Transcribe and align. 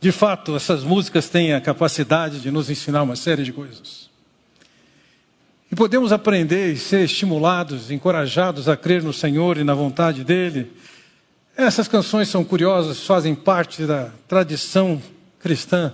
De 0.00 0.12
fato, 0.12 0.54
essas 0.54 0.84
músicas 0.84 1.28
têm 1.28 1.52
a 1.52 1.60
capacidade 1.60 2.40
de 2.40 2.50
nos 2.50 2.70
ensinar 2.70 3.02
uma 3.02 3.16
série 3.16 3.42
de 3.42 3.52
coisas. 3.52 4.08
E 5.70 5.74
podemos 5.74 6.12
aprender 6.12 6.72
e 6.72 6.78
ser 6.78 7.04
estimulados, 7.04 7.90
encorajados 7.90 8.68
a 8.68 8.76
crer 8.76 9.02
no 9.02 9.12
Senhor 9.12 9.58
e 9.58 9.64
na 9.64 9.74
vontade 9.74 10.24
dEle. 10.24 10.72
Essas 11.56 11.88
canções 11.88 12.28
são 12.28 12.44
curiosas, 12.44 13.04
fazem 13.04 13.34
parte 13.34 13.84
da 13.84 14.10
tradição 14.28 15.02
cristã. 15.40 15.92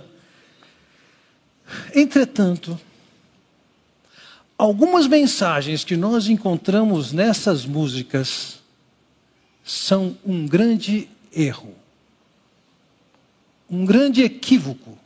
Entretanto, 1.93 2.79
algumas 4.55 5.07
mensagens 5.07 5.83
que 5.83 5.97
nós 5.97 6.27
encontramos 6.27 7.11
nessas 7.11 7.65
músicas 7.65 8.59
são 9.63 10.15
um 10.23 10.47
grande 10.47 11.09
erro, 11.35 11.73
um 13.69 13.85
grande 13.85 14.23
equívoco. 14.23 14.97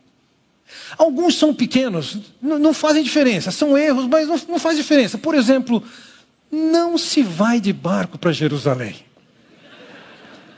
Alguns 0.97 1.38
são 1.38 1.54
pequenos, 1.54 2.18
não 2.42 2.74
fazem 2.74 3.04
diferença, 3.04 3.52
são 3.52 3.78
erros, 3.78 4.07
mas 4.07 4.28
não, 4.28 4.39
não 4.50 4.60
faz 4.60 4.78
diferença. 4.78 5.18
Por 5.18 5.33
exemplo, 5.33 5.83
não 6.52 6.97
se 6.97 7.24
vai 7.24 7.60
de 7.60 7.74
barco 7.74 8.18
para 8.18 8.32
Jerusalém. 8.32 8.96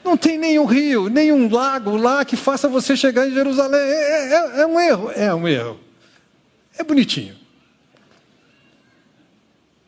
Não 0.03 0.17
tem 0.17 0.37
nenhum 0.37 0.65
rio, 0.65 1.09
nenhum 1.09 1.49
lago 1.49 1.95
lá 1.95 2.25
que 2.25 2.35
faça 2.35 2.67
você 2.67 2.97
chegar 2.97 3.27
em 3.27 3.33
Jerusalém. 3.33 3.79
É, 3.79 4.33
é, 4.33 4.61
é 4.61 4.65
um 4.65 4.79
erro, 4.79 5.11
é 5.11 5.33
um 5.33 5.47
erro. 5.47 5.79
É 6.77 6.83
bonitinho. 6.83 7.35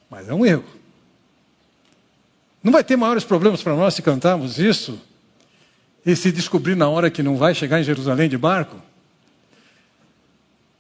Mas 0.10 0.30
é 0.30 0.34
um 0.34 0.46
erro. 0.46 0.66
Não 2.62 2.72
vai 2.72 2.84
ter 2.84 2.96
maiores 2.96 3.24
problemas 3.24 3.64
para 3.64 3.76
nós 3.76 3.96
se 3.96 4.02
cantarmos 4.02 4.60
isso 4.60 5.02
e 6.06 6.16
se 6.16 6.32
descobrir 6.32 6.76
na 6.76 6.90
hora 6.90 7.10
que 7.10 7.24
não 7.24 7.38
vai 7.38 7.56
chegar 7.56 7.80
em 7.80 7.84
Jerusalém 7.84 8.30
de 8.30 8.38
barco? 8.38 8.82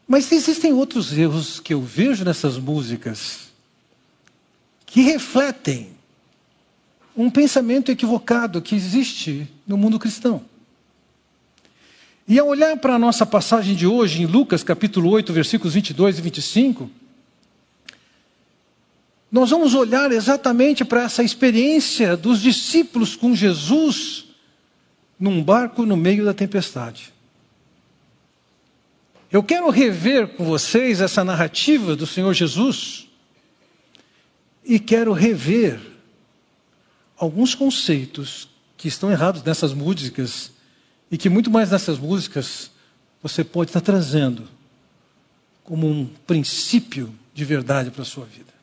Mas 0.07 0.31
existem 0.31 0.73
outros 0.73 1.17
erros 1.17 1.59
que 1.59 1.73
eu 1.73 1.81
vejo 1.81 2.25
nessas 2.25 2.57
músicas 2.57 3.51
que 4.85 5.01
refletem 5.01 5.89
um 7.15 7.29
pensamento 7.29 7.91
equivocado 7.91 8.61
que 8.61 8.75
existe 8.75 9.47
no 9.65 9.77
mundo 9.77 9.97
cristão. 9.97 10.43
E 12.27 12.39
ao 12.39 12.47
olhar 12.47 12.77
para 12.77 12.95
a 12.95 12.99
nossa 12.99 13.25
passagem 13.25 13.75
de 13.75 13.85
hoje, 13.85 14.21
em 14.21 14.25
Lucas 14.25 14.63
capítulo 14.63 15.09
8, 15.09 15.33
versículos 15.33 15.73
22 15.73 16.19
e 16.19 16.21
25, 16.21 16.89
nós 19.31 19.49
vamos 19.49 19.73
olhar 19.73 20.11
exatamente 20.11 20.85
para 20.85 21.03
essa 21.03 21.23
experiência 21.23 22.15
dos 22.15 22.41
discípulos 22.41 23.15
com 23.15 23.35
Jesus 23.35 24.25
num 25.23 25.41
barco 25.41 25.85
no 25.85 25.95
meio 25.95 26.25
da 26.25 26.33
tempestade. 26.33 27.13
Eu 29.31 29.41
quero 29.41 29.69
rever 29.69 30.35
com 30.35 30.43
vocês 30.43 30.99
essa 30.99 31.23
narrativa 31.23 31.95
do 31.95 32.05
Senhor 32.05 32.33
Jesus 32.33 33.07
e 34.65 34.77
quero 34.79 35.13
rever 35.13 35.79
alguns 37.15 37.55
conceitos 37.55 38.49
que 38.75 38.89
estão 38.89 39.09
errados 39.09 39.41
nessas 39.43 39.73
músicas 39.73 40.51
e 41.09 41.17
que 41.17 41.29
muito 41.29 41.49
mais 41.49 41.71
nessas 41.71 41.97
músicas 41.97 42.69
você 43.21 43.45
pode 43.45 43.69
estar 43.69 43.79
trazendo 43.79 44.45
como 45.63 45.89
um 45.89 46.05
princípio 46.27 47.17
de 47.33 47.45
verdade 47.45 47.91
para 47.91 48.01
a 48.01 48.05
sua 48.05 48.25
vida. 48.25 48.53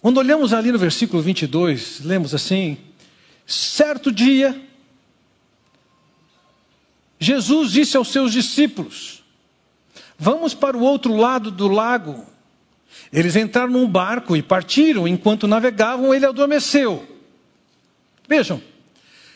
Quando 0.00 0.16
olhamos 0.16 0.54
ali 0.54 0.72
no 0.72 0.78
versículo 0.78 1.22
22, 1.22 2.00
lemos 2.00 2.34
assim: 2.34 2.78
certo 3.46 4.10
dia, 4.10 4.69
Jesus 7.20 7.70
disse 7.70 7.96
aos 7.98 8.08
seus 8.08 8.32
discípulos: 8.32 9.22
Vamos 10.18 10.54
para 10.54 10.76
o 10.76 10.80
outro 10.80 11.14
lado 11.14 11.50
do 11.50 11.68
lago. 11.68 12.26
Eles 13.12 13.36
entraram 13.36 13.72
num 13.72 13.86
barco 13.86 14.34
e 14.34 14.42
partiram. 14.42 15.06
Enquanto 15.06 15.46
navegavam, 15.46 16.14
ele 16.14 16.24
adormeceu. 16.24 17.06
Vejam, 18.26 18.62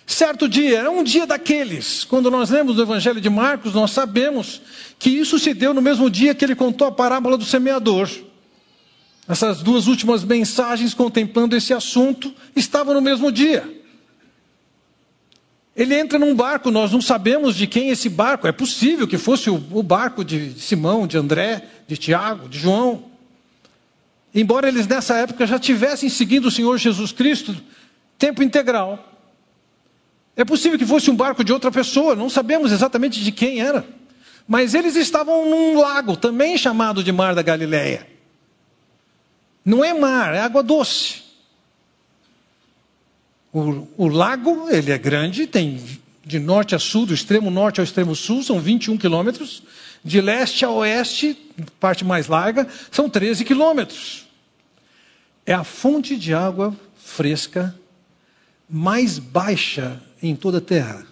certo 0.07 0.49
dia, 0.49 0.79
era 0.79 0.91
um 0.91 1.05
dia 1.05 1.27
daqueles. 1.27 2.05
Quando 2.05 2.31
nós 2.31 2.51
lemos 2.51 2.79
o 2.79 2.83
Evangelho 2.83 3.21
de 3.21 3.29
Marcos, 3.29 3.75
nós 3.75 3.91
sabemos 3.91 4.63
que 4.99 5.11
isso 5.11 5.39
se 5.39 5.53
deu 5.53 5.75
no 5.75 5.83
mesmo 5.83 6.09
dia 6.09 6.35
que 6.35 6.45
ele 6.45 6.55
contou 6.55 6.87
a 6.87 6.93
parábola 6.93 7.37
do 7.37 7.45
semeador. 7.45 8.09
Essas 9.29 9.63
duas 9.63 9.87
últimas 9.87 10.23
mensagens 10.23 10.95
contemplando 10.95 11.57
esse 11.57 11.75
assunto 11.75 12.33
estavam 12.55 12.95
no 12.95 13.01
mesmo 13.01 13.33
dia. 13.33 13.84
Ele 15.77 15.99
entra 15.99 16.19
num 16.19 16.35
barco, 16.35 16.71
nós 16.71 16.93
não 16.93 17.01
sabemos 17.01 17.57
de 17.57 17.67
quem 17.67 17.91
esse 17.91 18.09
barco, 18.09 18.47
é 18.47 18.53
possível 18.53 19.09
que 19.09 19.19
fosse 19.19 19.51
o, 19.51 19.55
o 19.73 19.83
barco 19.83 20.25
de 20.25 20.53
Simão, 20.61 21.07
de 21.07 21.19
André, 21.19 21.65
de 21.89 21.97
Tiago, 21.97 22.49
de 22.49 22.59
João. 22.59 23.05
Embora 24.33 24.69
eles 24.69 24.87
nessa 24.87 25.17
época 25.17 25.47
já 25.47 25.59
tivessem 25.59 26.09
seguido 26.09 26.49
o 26.49 26.51
Senhor 26.51 26.79
Jesus 26.79 27.11
Cristo 27.11 27.57
tempo 28.17 28.43
integral. 28.43 29.13
É 30.37 30.45
possível 30.45 30.79
que 30.79 30.87
fosse 30.87 31.11
um 31.11 31.17
barco 31.17 31.45
de 31.45 31.53
outra 31.53 31.71
pessoa, 31.71 32.15
não 32.15 32.31
sabemos 32.31 32.73
exatamente 32.73 33.23
de 33.23 33.33
quem 33.33 33.61
era. 33.61 33.85
Mas 34.47 34.75
eles 34.75 34.95
estavam 34.95 35.49
num 35.49 35.81
lago, 35.81 36.17
também 36.17 36.57
chamado 36.57 37.03
de 37.03 37.11
Mar 37.11 37.35
da 37.35 37.43
Galileia. 37.43 38.07
Não 39.65 39.85
é 39.85 39.95
mar, 39.95 40.35
é 40.35 40.41
água 40.41 40.63
doce. 40.63 41.24
O, 43.55 43.87
o, 43.97 44.09
lago, 44.09 44.69
ele 44.69 44.91
é 44.91 44.99
grande, 44.99 45.47
tem 45.47 45.81
de 46.25 46.41
norte 46.41 46.75
a 46.75 46.79
sul, 46.81 47.07
do 47.07 47.15
extremo 47.15 47.53
norte 47.53 47.79
ao 47.79 47.85
extremo 47.85 48.17
sul, 48.17 48.43
são 48.43 48.59
21 48.59 48.97
quilômetros. 48.97 49.63
De 50.05 50.21
leste 50.21 50.65
a 50.65 50.71
oeste, 50.71 51.39
parte 51.79 52.05
mais 52.05 52.27
larga, 52.27 52.67
são 52.91 53.09
13 53.09 53.45
quilômetros. 53.45 54.27
É 55.47 55.55
a 55.55 55.63
fonte 55.63 56.17
de 56.17 56.35
água 56.35 56.75
fresca 56.97 57.73
mais 58.69 59.21
baixa 59.21 60.03
em 60.21 60.35
toda 60.35 60.59
a 60.59 60.61
Terra. 60.61 61.07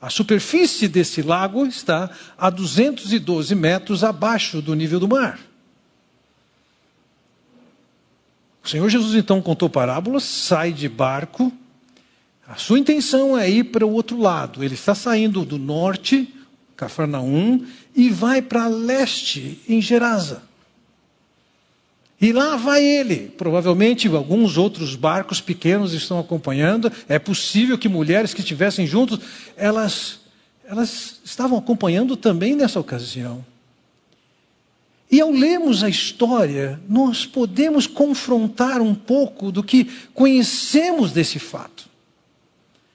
A 0.00 0.08
superfície 0.08 0.86
desse 0.86 1.22
lago 1.22 1.66
está 1.66 2.08
a 2.38 2.50
212 2.50 3.52
metros 3.56 4.04
abaixo 4.04 4.62
do 4.62 4.76
nível 4.76 5.00
do 5.00 5.08
mar. 5.08 5.40
O 8.66 8.68
Senhor 8.68 8.88
Jesus 8.88 9.14
então 9.14 9.40
contou 9.40 9.70
parábolas, 9.70 10.24
sai 10.24 10.72
de 10.72 10.88
barco. 10.88 11.52
A 12.48 12.56
sua 12.56 12.80
intenção 12.80 13.38
é 13.38 13.48
ir 13.48 13.64
para 13.64 13.86
o 13.86 13.92
outro 13.92 14.18
lado. 14.18 14.64
Ele 14.64 14.74
está 14.74 14.92
saindo 14.92 15.44
do 15.44 15.56
norte, 15.56 16.34
Cafarnaum, 16.76 17.64
e 17.94 18.08
vai 18.10 18.42
para 18.42 18.66
leste, 18.66 19.60
em 19.68 19.80
Gerasa. 19.80 20.42
E 22.20 22.32
lá 22.32 22.56
vai 22.56 22.82
ele. 22.82 23.32
Provavelmente 23.38 24.08
alguns 24.08 24.58
outros 24.58 24.96
barcos 24.96 25.40
pequenos 25.40 25.92
estão 25.92 26.18
acompanhando. 26.18 26.90
É 27.08 27.20
possível 27.20 27.78
que 27.78 27.88
mulheres 27.88 28.34
que 28.34 28.40
estivessem 28.40 28.84
juntos, 28.84 29.20
elas, 29.56 30.18
elas 30.64 31.20
estavam 31.24 31.56
acompanhando 31.56 32.16
também 32.16 32.56
nessa 32.56 32.80
ocasião. 32.80 33.44
E 35.10 35.20
ao 35.20 35.30
lermos 35.30 35.84
a 35.84 35.88
história, 35.88 36.80
nós 36.88 37.24
podemos 37.24 37.86
confrontar 37.86 38.80
um 38.80 38.94
pouco 38.94 39.52
do 39.52 39.62
que 39.62 39.84
conhecemos 40.12 41.12
desse 41.12 41.38
fato. 41.38 41.88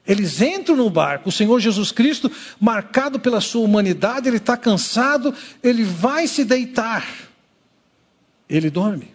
Eles 0.05 0.41
entram 0.41 0.75
no 0.75 0.89
barco, 0.89 1.29
o 1.29 1.31
Senhor 1.31 1.59
Jesus 1.59 1.91
Cristo, 1.91 2.29
marcado 2.59 3.19
pela 3.19 3.39
sua 3.39 3.61
humanidade, 3.61 4.27
ele 4.27 4.38
está 4.38 4.57
cansado, 4.57 5.33
ele 5.63 5.83
vai 5.83 6.27
se 6.27 6.44
deitar. 6.44 7.07
Ele 8.50 8.69
dorme. 8.69 9.09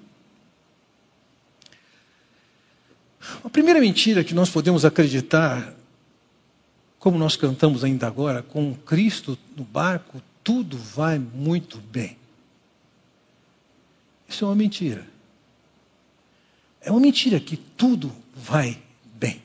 A 3.45 3.51
primeira 3.51 3.81
mentira 3.81 4.25
que 4.25 4.33
nós 4.33 4.49
podemos 4.49 4.85
acreditar, 4.85 5.75
como 6.99 7.19
nós 7.19 7.37
cantamos 7.37 7.85
ainda 7.85 8.07
agora, 8.07 8.43
com 8.43 8.75
Cristo 8.75 9.37
no 9.57 9.65
barco, 9.65 10.23
tudo 10.43 10.79
vai 10.79 11.19
muito 11.19 11.79
bem. 11.79 12.17
Isso 14.29 14.45
é 14.45 14.49
uma 14.49 14.55
mentira. 14.55 15.07
É 16.81 16.91
uma 16.91 17.01
mentira 17.01 17.41
que 17.41 17.57
tudo 17.57 18.13
vai 18.35 18.79
bem. 19.15 19.43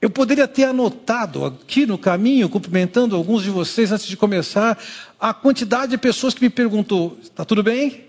Eu 0.00 0.10
poderia 0.10 0.46
ter 0.46 0.64
anotado 0.64 1.44
aqui 1.44 1.86
no 1.86 1.96
caminho, 1.96 2.48
cumprimentando 2.48 3.16
alguns 3.16 3.42
de 3.42 3.50
vocês 3.50 3.90
antes 3.92 4.06
de 4.06 4.16
começar, 4.16 4.78
a 5.18 5.32
quantidade 5.32 5.92
de 5.92 5.98
pessoas 5.98 6.34
que 6.34 6.42
me 6.42 6.50
perguntou: 6.50 7.16
está 7.22 7.44
tudo 7.44 7.62
bem? 7.62 8.04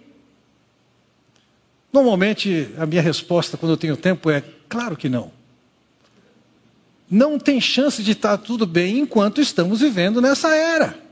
Normalmente 1.93 2.69
a 2.77 2.85
minha 2.85 3.01
resposta 3.01 3.55
quando 3.55 3.71
eu 3.71 3.77
tenho 3.77 3.95
tempo 3.95 4.29
é: 4.29 4.43
claro 4.67 4.97
que 4.97 5.07
não. 5.07 5.31
Não 7.09 7.37
tem 7.37 7.61
chance 7.61 8.01
de 8.01 8.11
estar 8.11 8.37
tudo 8.39 8.65
bem 8.65 8.99
enquanto 8.99 9.39
estamos 9.39 9.79
vivendo 9.79 10.19
nessa 10.19 10.53
era. 10.55 11.04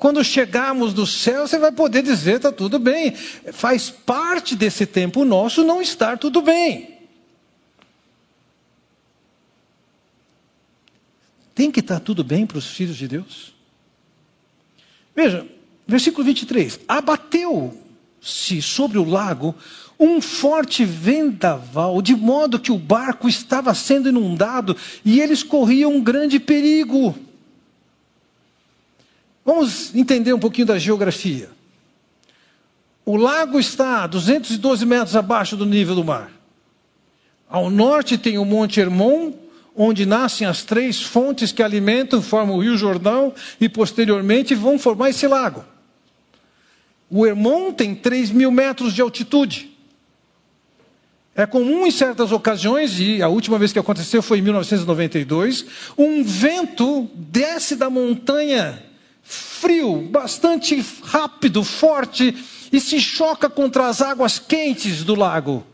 Quando 0.00 0.24
chegarmos 0.24 0.92
do 0.92 1.06
céu, 1.06 1.46
você 1.46 1.58
vai 1.58 1.70
poder 1.70 2.02
dizer: 2.02 2.36
está 2.36 2.50
tudo 2.50 2.80
bem. 2.80 3.14
Faz 3.52 3.88
parte 3.88 4.56
desse 4.56 4.84
tempo 4.84 5.24
nosso 5.24 5.62
não 5.62 5.80
estar 5.80 6.18
tudo 6.18 6.42
bem. 6.42 7.00
tem 11.60 11.70
que 11.70 11.80
estar 11.80 12.00
tudo 12.00 12.24
bem 12.24 12.46
para 12.46 12.56
os 12.56 12.68
filhos 12.68 12.96
de 12.96 13.06
Deus? 13.06 13.52
Veja, 15.14 15.46
versículo 15.86 16.24
23: 16.24 16.80
Abateu-se 16.88 18.62
sobre 18.62 18.96
o 18.96 19.04
lago 19.04 19.54
um 19.98 20.22
forte 20.22 20.86
vendaval, 20.86 22.00
de 22.00 22.16
modo 22.16 22.58
que 22.58 22.72
o 22.72 22.78
barco 22.78 23.28
estava 23.28 23.74
sendo 23.74 24.08
inundado 24.08 24.74
e 25.04 25.20
eles 25.20 25.42
corriam 25.42 25.96
um 25.96 26.02
grande 26.02 26.40
perigo. 26.40 27.14
Vamos 29.44 29.94
entender 29.94 30.32
um 30.32 30.38
pouquinho 30.38 30.66
da 30.66 30.78
geografia. 30.78 31.50
O 33.04 33.16
lago 33.16 33.58
está 33.58 34.04
a 34.04 34.06
212 34.06 34.84
metros 34.84 35.16
abaixo 35.16 35.56
do 35.56 35.66
nível 35.66 35.94
do 35.94 36.04
mar. 36.04 36.30
Ao 37.48 37.70
norte 37.70 38.16
tem 38.16 38.38
o 38.38 38.44
Monte 38.44 38.78
Hermon, 38.78 39.32
onde 39.74 40.04
nascem 40.04 40.46
as 40.46 40.62
três 40.62 41.02
fontes 41.02 41.50
que 41.50 41.62
alimentam, 41.62 42.22
formam 42.22 42.56
o 42.56 42.62
Rio 42.62 42.76
Jordão 42.76 43.34
e 43.60 43.68
posteriormente 43.68 44.54
vão 44.54 44.78
formar 44.78 45.10
esse 45.10 45.26
lago. 45.26 45.64
O 47.08 47.26
Hermon 47.26 47.72
tem 47.72 47.94
3 47.94 48.30
mil 48.30 48.52
metros 48.52 48.94
de 48.94 49.00
altitude. 49.00 49.70
É 51.34 51.46
comum 51.46 51.86
em 51.86 51.90
certas 51.90 52.30
ocasiões, 52.30 53.00
e 53.00 53.22
a 53.22 53.28
última 53.28 53.58
vez 53.58 53.72
que 53.72 53.78
aconteceu 53.78 54.20
foi 54.20 54.38
em 54.38 54.42
1992, 54.42 55.64
um 55.96 56.22
vento 56.22 57.08
desce 57.14 57.74
da 57.74 57.88
montanha 57.88 58.89
frio, 59.30 60.08
bastante 60.08 60.84
rápido, 61.04 61.62
forte, 61.62 62.34
e 62.72 62.80
se 62.80 63.00
choca 63.00 63.48
contra 63.48 63.86
as 63.86 64.02
águas 64.02 64.38
quentes 64.38 65.04
do 65.04 65.14
lago. 65.14 65.64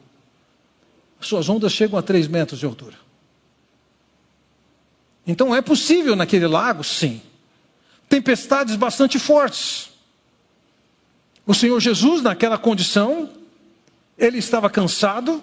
Suas 1.20 1.48
ondas 1.48 1.72
chegam 1.72 1.98
a 1.98 2.02
3 2.02 2.28
metros 2.28 2.60
de 2.60 2.66
altura. 2.66 2.96
Então 5.26 5.54
é 5.54 5.62
possível 5.62 6.14
naquele 6.14 6.46
lago, 6.46 6.84
sim. 6.84 7.20
Tempestades 8.08 8.76
bastante 8.76 9.18
fortes. 9.18 9.90
O 11.46 11.54
Senhor 11.54 11.80
Jesus, 11.80 12.22
naquela 12.22 12.58
condição, 12.58 13.30
ele 14.18 14.38
estava 14.38 14.68
cansado, 14.68 15.42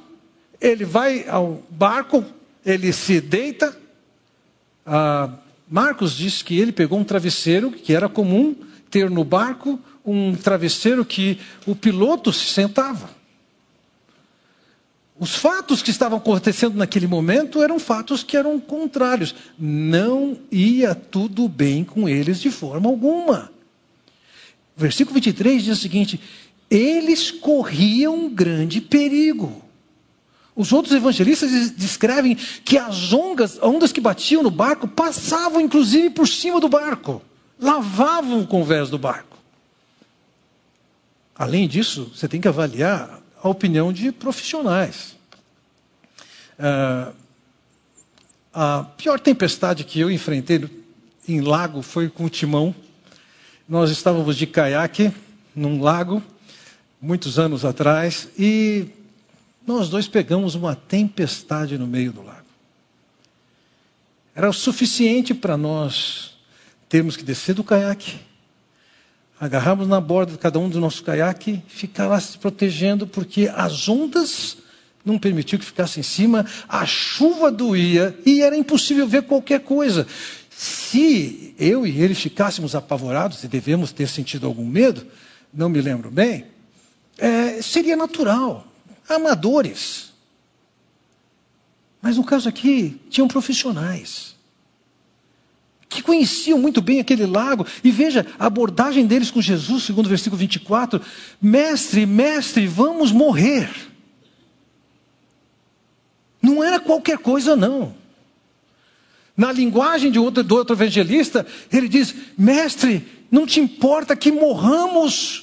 ele 0.62 0.86
vai 0.86 1.27
ao 1.27 1.63
barco, 1.69 2.24
ele 2.66 2.94
se 2.94 3.19
deita. 3.19 3.77
Ah, 4.86 5.30
Marcos 5.73 6.15
diz 6.15 6.43
que 6.43 6.59
ele 6.59 6.71
pegou 6.71 6.99
um 6.99 7.03
travesseiro 7.03 7.71
que 7.71 7.95
era 7.95 8.07
comum 8.07 8.55
ter 8.91 9.09
no 9.09 9.23
barco, 9.23 9.79
um 10.05 10.35
travesseiro 10.35 11.03
que 11.03 11.39
o 11.65 11.75
piloto 11.75 12.31
se 12.31 12.45
sentava. 12.45 13.09
Os 15.19 15.33
fatos 15.33 15.81
que 15.81 15.89
estavam 15.89 16.19
acontecendo 16.19 16.75
naquele 16.75 17.07
momento 17.07 17.59
eram 17.59 17.79
fatos 17.79 18.21
que 18.21 18.37
eram 18.37 18.59
contrários. 18.59 19.33
Não 19.57 20.37
ia 20.51 20.93
tudo 20.93 21.49
bem 21.49 21.83
com 21.83 22.07
eles 22.07 22.39
de 22.39 22.51
forma 22.51 22.87
alguma. 22.87 23.51
Versículo 24.77 25.15
23 25.15 25.63
diz 25.63 25.79
o 25.79 25.81
seguinte: 25.81 26.21
eles 26.69 27.31
corriam 27.31 28.29
grande 28.29 28.79
perigo. 28.79 29.62
Os 30.55 30.71
outros 30.71 30.94
evangelistas 30.94 31.71
descrevem 31.71 32.35
que 32.35 32.77
as 32.77 33.11
ondas, 33.11 33.57
ondas 33.61 33.91
que 33.91 34.00
batiam 34.00 34.44
no 34.44 34.51
barco 34.51 34.88
passavam 34.88 35.59
inclusive 35.59 36.11
por 36.11 36.27
cima 36.27 36.59
do 36.59 36.69
barco, 36.69 37.21
lavavam 37.59 38.41
o 38.41 38.47
convés 38.47 38.89
do 38.89 39.00
barco. 39.00 39.38
Além 41.35 41.67
disso, 41.67 42.11
você 42.13 42.27
tem 42.27 42.39
que 42.39 42.47
avaliar 42.47 43.19
a 43.41 43.50
opinião 43.50 43.91
de 43.91 44.11
profissionais. 44.11 45.15
Uh, 46.59 47.13
a 48.53 48.83
pior 48.95 49.19
tempestade 49.19 49.83
que 49.83 49.99
eu 49.99 50.11
enfrentei 50.11 50.69
em 51.27 51.41
lago 51.41 51.81
foi 51.81 52.07
com 52.07 52.25
o 52.25 52.29
timão. 52.29 52.75
Nós 53.67 53.89
estávamos 53.89 54.38
de 54.38 54.45
caiaque 54.45 55.11
num 55.56 55.81
lago, 55.81 56.21
muitos 57.01 57.39
anos 57.39 57.65
atrás, 57.65 58.27
e 58.38 58.88
nós 59.65 59.89
dois 59.89 60.07
pegamos 60.07 60.56
uma 60.56 60.75
tempestade 60.75 61.77
no 61.77 61.88
meio 61.88 62.12
do 62.12 62.21
lago. 62.21 62.44
Era 64.36 64.50
o 64.50 64.54
suficiente 64.54 65.33
para 65.33 65.56
nós 65.56 66.38
termos 66.89 67.15
que 67.15 67.24
descer 67.24 67.56
do 67.56 67.63
caiaque, 67.63 68.19
agarrarmos 69.39 69.88
na 69.88 70.00
borda 70.00 70.33
de 70.33 70.38
cada 70.38 70.60
um 70.60 70.69
do 70.69 70.80
nosso 70.80 71.04
caiaque, 71.04 71.62
ficar 71.68 72.07
lá 72.07 72.19
se 72.19 72.38
protegendo, 72.38 73.07
porque 73.07 73.51
as 73.56 73.88
ondas 73.88 74.57
não 75.06 75.18
permitiu 75.18 75.60
que 75.60 75.66
ficasse 75.66 76.00
em 76.00 76.04
cima, 76.04 76.45
a 76.68 76.86
chuva 76.86 77.51
doía 77.51 78.18
e 78.25 78.42
era 78.42 78.56
impossível 78.56 79.07
ver 79.07 79.24
qualquer 79.24 79.62
coisa. 79.62 80.07
Se 80.50 81.54
eu 81.59 81.86
e 81.86 82.01
ele 82.01 82.16
ficássemos 82.16 82.75
apavorados, 82.75 83.44
e 83.44 83.48
devemos 83.48 83.92
ter 83.92 84.07
sentido 84.07 84.48
algum 84.48 84.66
medo, 84.66 85.06
não 85.54 85.68
me 85.68 85.81
lembro 85.81 86.09
bem, 86.09 86.45
é, 87.18 87.62
seria 87.62 87.95
natural 87.95 88.72
amadores. 89.07 90.11
Mas 92.01 92.17
no 92.17 92.23
caso 92.23 92.50
aqui, 92.50 93.00
tinham 93.09 93.27
profissionais 93.27 94.33
que 95.94 96.01
conheciam 96.01 96.57
muito 96.57 96.81
bem 96.81 97.00
aquele 97.00 97.25
lago. 97.25 97.65
E 97.83 97.91
veja 97.91 98.25
a 98.39 98.47
abordagem 98.47 99.05
deles 99.05 99.29
com 99.29 99.41
Jesus, 99.41 99.83
segundo 99.83 100.07
o 100.07 100.09
versículo 100.09 100.38
24: 100.39 101.00
Mestre, 101.41 102.05
mestre, 102.05 102.65
vamos 102.65 103.11
morrer. 103.11 103.69
Não 106.41 106.63
era 106.63 106.79
qualquer 106.79 107.19
coisa, 107.19 107.56
não. 107.56 107.95
Na 109.35 109.51
linguagem 109.51 110.11
de 110.11 110.19
outro, 110.19 110.44
do 110.44 110.56
outro 110.56 110.75
evangelista, 110.75 111.45
ele 111.71 111.88
diz: 111.88 112.13
Mestre, 112.38 113.06
não 113.31 113.45
te 113.45 113.59
importa 113.59 114.15
que 114.15 114.31
morramos 114.31 115.43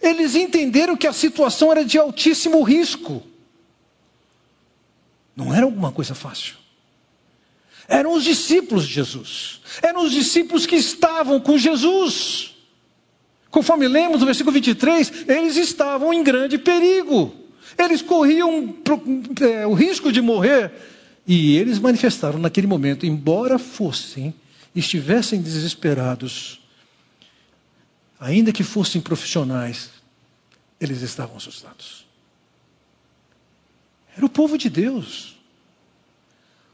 eles 0.00 0.34
entenderam 0.34 0.96
que 0.96 1.06
a 1.06 1.12
situação 1.12 1.72
era 1.72 1.84
de 1.84 1.98
altíssimo 1.98 2.62
risco. 2.62 3.22
Não 5.34 5.54
era 5.54 5.64
alguma 5.64 5.92
coisa 5.92 6.14
fácil. 6.14 6.56
Eram 7.88 8.12
os 8.14 8.24
discípulos 8.24 8.86
de 8.86 8.94
Jesus. 8.94 9.60
Eram 9.82 10.04
os 10.04 10.12
discípulos 10.12 10.66
que 10.66 10.76
estavam 10.76 11.40
com 11.40 11.56
Jesus. 11.56 12.54
Conforme 13.50 13.88
lemos 13.88 14.20
no 14.20 14.26
versículo 14.26 14.52
23, 14.52 15.24
eles 15.26 15.56
estavam 15.56 16.12
em 16.12 16.22
grande 16.22 16.58
perigo. 16.58 17.34
Eles 17.78 18.02
corriam 18.02 18.74
é, 19.40 19.66
o 19.66 19.72
risco 19.72 20.12
de 20.12 20.20
morrer. 20.20 20.70
E 21.26 21.56
eles 21.56 21.78
manifestaram 21.78 22.38
naquele 22.38 22.66
momento, 22.66 23.06
embora 23.06 23.58
fossem, 23.58 24.34
estivessem 24.74 25.40
desesperados, 25.40 26.57
ainda 28.18 28.52
que 28.52 28.64
fossem 28.64 29.00
profissionais, 29.00 29.90
eles 30.80 31.02
estavam 31.02 31.36
assustados. 31.36 32.06
Era 34.16 34.26
o 34.26 34.28
povo 34.28 34.58
de 34.58 34.68
Deus, 34.68 35.36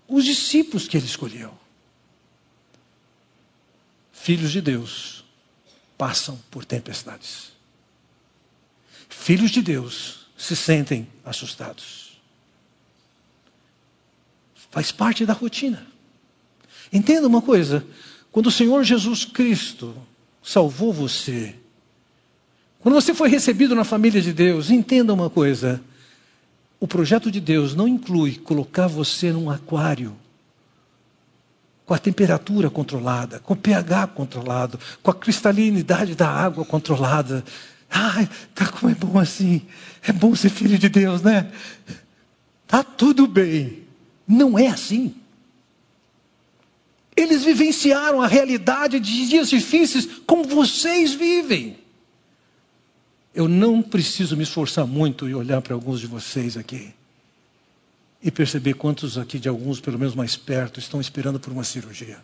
os 0.08 0.24
discípulos 0.24 0.88
que 0.88 0.96
ele 0.96 1.06
escolheu. 1.06 1.56
Filhos 4.12 4.52
de 4.52 4.60
Deus 4.60 5.24
passam 5.98 6.40
por 6.50 6.64
tempestades. 6.64 7.52
Filhos 9.08 9.50
de 9.50 9.60
Deus 9.60 10.26
se 10.36 10.56
sentem 10.56 11.06
assustados. 11.24 12.18
Faz 14.70 14.90
parte 14.90 15.24
da 15.24 15.32
rotina. 15.32 15.86
Entenda 16.92 17.26
uma 17.26 17.42
coisa: 17.42 17.86
quando 18.32 18.46
o 18.46 18.50
Senhor 18.50 18.82
Jesus 18.82 19.24
Cristo 19.24 19.94
salvou 20.44 20.92
você. 20.92 21.54
Quando 22.80 22.94
você 22.94 23.14
foi 23.14 23.30
recebido 23.30 23.74
na 23.74 23.82
família 23.82 24.20
de 24.20 24.32
Deus, 24.32 24.70
entenda 24.70 25.14
uma 25.14 25.30
coisa: 25.30 25.80
o 26.78 26.86
projeto 26.86 27.30
de 27.30 27.40
Deus 27.40 27.74
não 27.74 27.88
inclui 27.88 28.36
colocar 28.36 28.86
você 28.86 29.32
num 29.32 29.50
aquário 29.50 30.14
com 31.86 31.94
a 31.94 31.98
temperatura 31.98 32.70
controlada, 32.70 33.40
com 33.40 33.54
o 33.54 33.56
pH 33.56 34.06
controlado, 34.08 34.78
com 35.02 35.10
a 35.10 35.14
cristalinidade 35.14 36.14
da 36.14 36.28
água 36.28 36.64
controlada. 36.64 37.42
Ai, 37.90 38.28
tá 38.54 38.66
como 38.66 38.90
é 38.90 38.94
bom 38.94 39.18
assim. 39.18 39.62
É 40.02 40.12
bom 40.12 40.34
ser 40.34 40.50
filho 40.50 40.78
de 40.78 40.88
Deus, 40.88 41.22
né? 41.22 41.50
Tá 42.66 42.82
tudo 42.82 43.26
bem. 43.26 43.82
Não 44.26 44.58
é 44.58 44.66
assim. 44.66 45.14
Eles 47.16 47.44
vivenciaram 47.44 48.20
a 48.20 48.26
realidade 48.26 48.98
de 48.98 49.28
dias 49.28 49.48
difíceis 49.48 50.06
como 50.26 50.44
vocês 50.44 51.14
vivem. 51.14 51.78
Eu 53.34 53.48
não 53.48 53.82
preciso 53.82 54.36
me 54.36 54.42
esforçar 54.42 54.86
muito 54.86 55.28
e 55.28 55.34
olhar 55.34 55.60
para 55.60 55.74
alguns 55.74 56.00
de 56.00 56.06
vocês 56.06 56.56
aqui 56.56 56.94
e 58.22 58.30
perceber 58.30 58.74
quantos 58.74 59.18
aqui, 59.18 59.38
de 59.38 59.48
alguns, 59.48 59.80
pelo 59.80 59.98
menos 59.98 60.14
mais 60.14 60.36
perto, 60.36 60.80
estão 60.80 61.00
esperando 61.00 61.38
por 61.38 61.52
uma 61.52 61.62
cirurgia. 61.62 62.18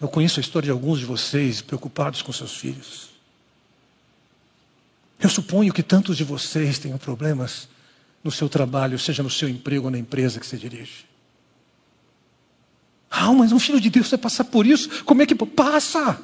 Eu 0.00 0.08
conheço 0.08 0.40
a 0.40 0.42
história 0.42 0.66
de 0.66 0.72
alguns 0.72 0.98
de 0.98 1.04
vocês 1.04 1.60
preocupados 1.60 2.22
com 2.22 2.32
seus 2.32 2.56
filhos. 2.56 3.10
Eu 5.20 5.28
suponho 5.28 5.72
que 5.72 5.82
tantos 5.82 6.16
de 6.16 6.24
vocês 6.24 6.78
tenham 6.78 6.96
problemas 6.96 7.68
no 8.22 8.30
seu 8.30 8.48
trabalho, 8.48 8.98
seja 8.98 9.22
no 9.22 9.30
seu 9.30 9.48
emprego 9.48 9.86
ou 9.86 9.90
na 9.90 9.98
empresa 9.98 10.38
que 10.38 10.46
você 10.46 10.56
dirige. 10.56 11.06
Ah, 13.10 13.32
mas 13.32 13.50
um 13.50 13.58
filho 13.58 13.80
de 13.80 13.90
Deus 13.90 14.08
vai 14.08 14.18
passar 14.18 14.44
por 14.44 14.66
isso? 14.66 15.04
Como 15.04 15.22
é 15.22 15.26
que 15.26 15.34
passa? 15.34 16.20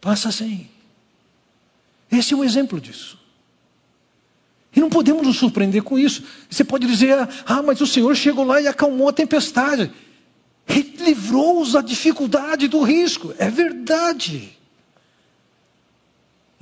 Passa 0.00 0.30
sim. 0.30 0.68
Esse 2.10 2.34
é 2.34 2.36
um 2.36 2.44
exemplo 2.44 2.80
disso. 2.80 3.18
E 4.74 4.80
não 4.80 4.88
podemos 4.88 5.26
nos 5.26 5.36
surpreender 5.36 5.82
com 5.82 5.98
isso. 5.98 6.22
Você 6.48 6.64
pode 6.64 6.86
dizer, 6.86 7.16
ah, 7.46 7.62
mas 7.62 7.80
o 7.80 7.86
Senhor 7.86 8.14
chegou 8.14 8.44
lá 8.44 8.60
e 8.60 8.66
acalmou 8.66 9.08
a 9.08 9.12
tempestade. 9.12 9.90
Livrou-os 10.98 11.72
da 11.72 11.80
dificuldade, 11.80 12.68
do 12.68 12.82
risco. 12.82 13.34
É 13.38 13.50
verdade. 13.50 14.56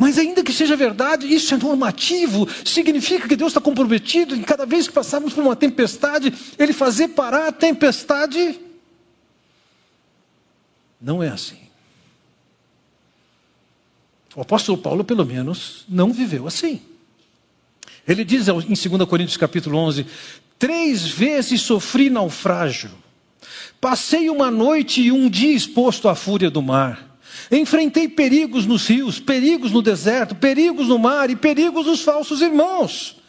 Mas 0.00 0.16
ainda 0.16 0.42
que 0.42 0.50
seja 0.50 0.74
verdade, 0.76 1.26
isso 1.26 1.54
é 1.54 1.58
normativo, 1.58 2.48
significa 2.64 3.28
que 3.28 3.36
Deus 3.36 3.50
está 3.50 3.60
comprometido 3.60 4.34
em 4.34 4.40
cada 4.40 4.64
vez 4.64 4.88
que 4.88 4.94
passarmos 4.94 5.34
por 5.34 5.44
uma 5.44 5.54
tempestade, 5.54 6.32
Ele 6.58 6.72
fazer 6.72 7.08
parar 7.08 7.48
a 7.48 7.52
tempestade. 7.52 8.58
Não 10.98 11.22
é 11.22 11.28
assim. 11.28 11.58
O 14.34 14.40
apóstolo 14.40 14.78
Paulo, 14.78 15.04
pelo 15.04 15.26
menos, 15.26 15.84
não 15.86 16.14
viveu 16.14 16.46
assim. 16.46 16.80
Ele 18.08 18.24
diz 18.24 18.48
em 18.48 18.54
2 18.54 19.06
Coríntios 19.06 19.36
capítulo 19.36 19.76
11: 19.76 20.06
Três 20.58 21.06
vezes 21.10 21.60
sofri 21.60 22.08
naufrágio, 22.08 22.90
passei 23.78 24.30
uma 24.30 24.50
noite 24.50 25.02
e 25.02 25.12
um 25.12 25.28
dia 25.28 25.52
exposto 25.54 26.08
à 26.08 26.14
fúria 26.14 26.50
do 26.50 26.62
mar. 26.62 27.09
Enfrentei 27.50 28.08
perigos 28.08 28.64
nos 28.64 28.86
rios, 28.86 29.18
perigos 29.18 29.72
no 29.72 29.82
deserto, 29.82 30.34
perigos 30.34 30.88
no 30.88 30.98
mar 30.98 31.30
e 31.30 31.36
perigos 31.36 31.86
dos 31.86 32.02
falsos 32.02 32.40
irmãos. 32.40 33.20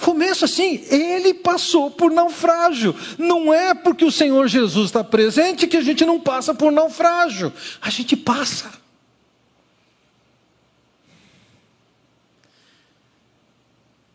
Começa 0.00 0.44
assim, 0.44 0.84
ele 0.88 1.34
passou 1.34 1.90
por 1.90 2.10
naufrágio. 2.10 2.94
Não 3.18 3.52
é 3.52 3.74
porque 3.74 4.04
o 4.04 4.10
Senhor 4.10 4.46
Jesus 4.48 4.86
está 4.86 5.02
presente 5.02 5.66
que 5.66 5.76
a 5.76 5.82
gente 5.82 6.04
não 6.04 6.20
passa 6.20 6.54
por 6.54 6.70
naufrágio. 6.70 7.52
A 7.80 7.90
gente 7.90 8.16
passa. 8.16 8.72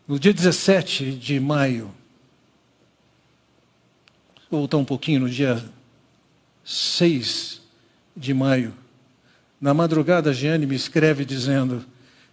No 0.06 0.18
dia 0.18 0.34
17 0.34 1.12
de 1.12 1.38
maio, 1.38 1.94
voltar 4.50 4.76
um 4.76 4.84
pouquinho, 4.84 5.20
no 5.20 5.30
dia 5.30 5.64
6 6.64 7.60
de 8.16 8.34
maio, 8.34 8.74
na 9.60 9.74
madrugada, 9.74 10.32
Jeane 10.32 10.66
me 10.66 10.74
escreve 10.74 11.24
dizendo: 11.24 11.84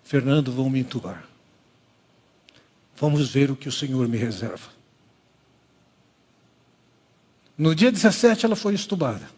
Fernando, 0.04 0.52
vão 0.52 0.70
me 0.70 0.80
entubar. 0.80 1.28
Vamos 2.96 3.30
ver 3.30 3.52
o 3.52 3.56
que 3.56 3.68
o 3.68 3.72
Senhor 3.72 4.08
me 4.08 4.18
reserva. 4.18 4.70
No 7.58 7.76
dia 7.76 7.92
17, 7.92 8.46
ela 8.46 8.56
foi 8.56 8.74
estubada. 8.74 9.30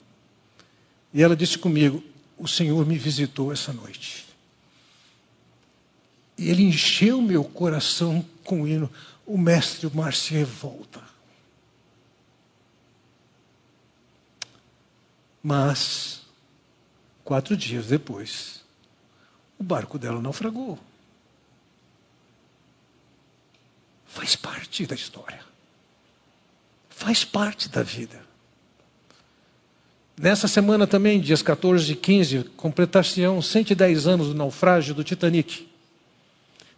E 1.14 1.24
ela 1.24 1.36
disse 1.36 1.58
comigo: 1.58 2.04
O 2.38 2.48
Senhor 2.48 2.86
me 2.86 2.98
visitou 2.98 3.52
essa 3.52 3.74
noite. 3.74 4.28
E 6.38 6.50
ele 6.50 6.64
encheu 6.64 7.22
meu 7.22 7.44
coração 7.44 8.24
com 8.44 8.62
o 8.62 8.68
hino: 8.68 8.90
O 9.26 9.38
Mestre 9.38 9.90
Marcier 9.94 10.46
volta. 10.46 11.02
Mas 15.42 16.19
Quatro 17.30 17.56
dias 17.56 17.86
depois, 17.86 18.62
o 19.60 19.64
barco 19.64 20.00
dela 20.00 20.20
naufragou. 20.20 20.80
Faz 24.08 24.36
parte 24.36 24.88
da 24.88 24.96
história. 24.96 25.40
Faz 26.90 27.24
parte 27.24 27.70
da 27.70 27.84
vida. 27.84 28.20
Nessa 30.18 30.48
semana 30.48 30.88
também, 30.88 31.22
dias 31.22 31.44
14 31.44 31.92
e 31.92 31.96
15, 31.96 32.46
completar-se-ão 32.58 33.40
110 33.44 34.08
anos 34.08 34.30
do 34.30 34.34
naufrágio 34.34 34.96
do 34.96 35.04
Titanic. 35.04 35.70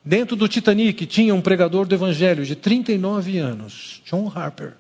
Dentro 0.04 0.36
do 0.36 0.50
Titanic 0.50 1.06
tinha 1.06 1.34
um 1.34 1.42
pregador 1.42 1.88
do 1.88 1.96
Evangelho 1.96 2.46
de 2.46 2.58
39 2.58 3.38
anos, 3.38 4.02
John 4.06 4.30
Harper. 4.30 4.74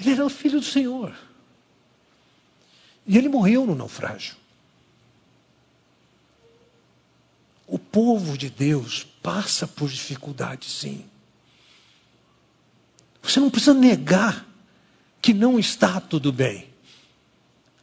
Ele 0.00 0.10
era 0.10 0.26
o 0.26 0.28
filho 0.28 0.58
do 0.58 0.66
Senhor. 0.66 1.14
E 3.06 3.16
ele 3.16 3.28
morreu 3.28 3.66
no 3.66 3.74
naufrágio. 3.74 4.34
O 7.66 7.78
povo 7.78 8.36
de 8.36 8.48
Deus 8.48 9.04
passa 9.22 9.66
por 9.66 9.88
dificuldades, 9.88 10.70
sim. 10.70 11.04
Você 13.22 13.40
não 13.40 13.50
precisa 13.50 13.74
negar 13.74 14.46
que 15.20 15.34
não 15.34 15.58
está 15.58 16.00
tudo 16.00 16.32
bem. 16.32 16.68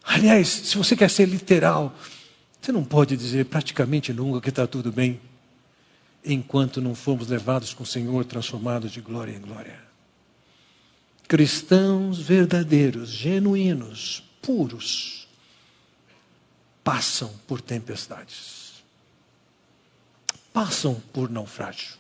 Aliás, 0.03 0.48
se 0.48 0.77
você 0.77 0.96
quer 0.96 1.10
ser 1.10 1.27
literal, 1.27 1.94
você 2.62 2.72
não 2.72 2.84
pode 2.84 3.18
dizer 3.18 3.46
praticamente 3.46 4.13
nunca 4.13 4.39
que 4.39 4.50
está 4.50 4.65
tudo 4.65 4.92
bem, 4.92 5.20
enquanto 6.24 6.82
não 6.82 6.96
formos 6.96 7.27
levados 7.27 7.74
com 7.74 7.84
o 7.84 7.88
Senhor 7.88 8.24
transformados 8.24 8.92
de 8.92 9.01
glória 9.01 9.36
em 9.36 9.42
glória. 9.42 9.77
Cristãos 11.27 12.20
verdadeiros, 12.20 13.10
genuínos, 13.10 14.24
puros, 14.43 15.27
passam 16.83 17.33
por 17.47 17.62
tempestades, 17.62 18.83
passam 20.51 21.01
por 21.12 21.29
naufrágio. 21.29 21.97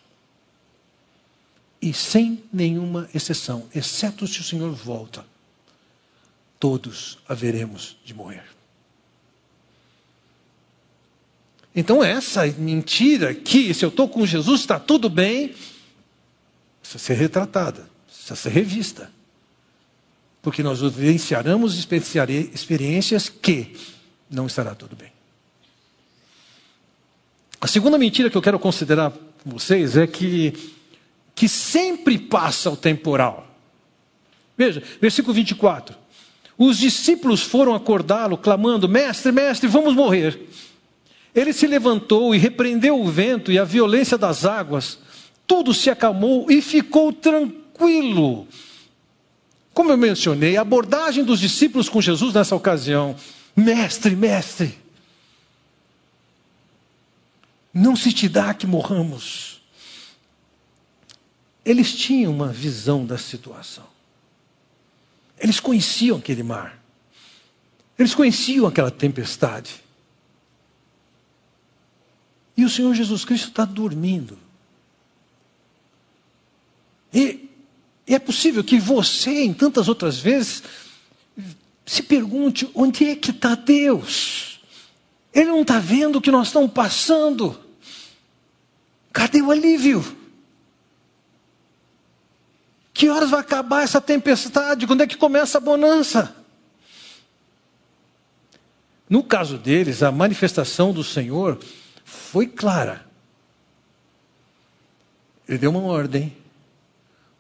E 1.81 1.93
sem 1.93 2.43
nenhuma 2.51 3.09
exceção, 3.13 3.67
exceto 3.73 4.27
se 4.27 4.39
o 4.39 4.43
Senhor 4.43 4.71
volta, 4.71 5.25
todos 6.59 7.17
haveremos 7.27 7.97
de 8.05 8.13
morrer. 8.13 8.45
Então, 11.75 12.03
essa 12.03 12.45
mentira 12.45 13.33
que 13.33 13.73
se 13.73 13.83
eu 13.83 13.89
estou 13.89 14.07
com 14.07 14.25
Jesus 14.25 14.61
está 14.61 14.79
tudo 14.79 15.09
bem, 15.09 15.55
precisa 16.79 16.99
ser 16.99 17.13
retratada, 17.15 17.89
precisa 18.05 18.35
ser 18.35 18.49
revista. 18.49 19.11
Porque 20.43 20.61
nós 20.61 20.81
vivenciaremos 20.81 21.77
experiências 21.77 23.29
que 23.29 23.75
não 24.29 24.45
estará 24.45 24.75
tudo 24.75 24.93
bem. 24.93 25.11
A 27.61 27.65
segunda 27.65 27.97
mentira 27.97 28.29
que 28.29 28.35
eu 28.35 28.41
quero 28.41 28.59
considerar 28.59 29.11
com 29.11 29.49
vocês 29.51 29.95
é 29.95 30.05
que, 30.05 30.53
que 31.33 31.47
sempre 31.47 32.17
passa 32.17 32.69
o 32.69 32.75
temporal. 32.75 33.47
Veja, 34.57 34.83
versículo 34.99 35.33
24. 35.33 35.95
Os 36.57 36.77
discípulos 36.77 37.41
foram 37.41 37.73
acordá-lo, 37.73 38.37
clamando: 38.37 38.89
Mestre, 38.89 39.31
mestre, 39.31 39.69
vamos 39.69 39.95
morrer. 39.95 40.41
Ele 41.33 41.53
se 41.53 41.65
levantou 41.65 42.35
e 42.35 42.37
repreendeu 42.37 42.99
o 42.99 43.09
vento 43.09 43.49
e 43.49 43.57
a 43.57 43.63
violência 43.63 44.17
das 44.17 44.43
águas. 44.43 44.99
Tudo 45.47 45.73
se 45.73 45.89
acalmou 45.89 46.51
e 46.51 46.61
ficou 46.61 47.13
tranquilo. 47.13 48.45
Como 49.73 49.91
eu 49.91 49.97
mencionei, 49.97 50.55
a 50.55 50.61
abordagem 50.61 51.23
dos 51.23 51.39
discípulos 51.39 51.89
com 51.89 51.99
Jesus 51.99 52.33
nessa 52.33 52.55
ocasião, 52.55 53.15
mestre, 53.55 54.15
mestre, 54.15 54.77
não 57.73 57.95
se 57.95 58.13
te 58.13 58.29
dá 58.29 58.53
que 58.53 58.67
morramos. 58.67 59.61
Eles 61.65 61.95
tinham 61.95 62.31
uma 62.31 62.49
visão 62.49 63.03
da 63.05 63.17
situação. 63.17 63.85
Eles 65.39 65.59
conheciam 65.59 66.17
aquele 66.17 66.43
mar. 66.43 66.79
Eles 67.97 68.13
conheciam 68.13 68.67
aquela 68.67 68.91
tempestade. 68.91 69.81
E 72.55 72.63
o 72.63 72.69
Senhor 72.69 72.93
Jesus 72.93 73.25
Cristo 73.25 73.47
está 73.47 73.65
dormindo. 73.65 74.37
E 77.11 77.49
e 78.05 78.13
é 78.13 78.19
possível 78.19 78.63
que 78.63 78.77
você, 78.77 79.43
em 79.43 79.53
tantas 79.53 79.87
outras 79.87 80.19
vezes, 80.19 80.63
se 81.85 82.03
pergunte: 82.03 82.69
onde 82.73 83.09
é 83.09 83.15
que 83.15 83.31
está 83.31 83.55
Deus? 83.55 84.59
Ele 85.33 85.49
não 85.49 85.61
está 85.61 85.79
vendo 85.79 86.17
o 86.17 86.21
que 86.21 86.31
nós 86.31 86.47
estamos 86.47 86.71
passando. 86.71 87.59
Cadê 89.11 89.41
o 89.41 89.51
alívio? 89.51 90.03
Que 92.93 93.09
horas 93.09 93.29
vai 93.29 93.39
acabar 93.39 93.83
essa 93.83 93.99
tempestade? 93.99 94.85
Quando 94.85 95.01
é 95.01 95.07
que 95.07 95.17
começa 95.17 95.57
a 95.57 95.61
bonança? 95.61 96.35
No 99.09 99.23
caso 99.23 99.57
deles, 99.57 100.03
a 100.03 100.11
manifestação 100.11 100.93
do 100.93 101.03
Senhor 101.03 101.59
foi 102.03 102.47
clara. 102.47 103.05
Ele 105.47 105.57
deu 105.57 105.71
uma 105.71 105.81
ordem 105.81 106.35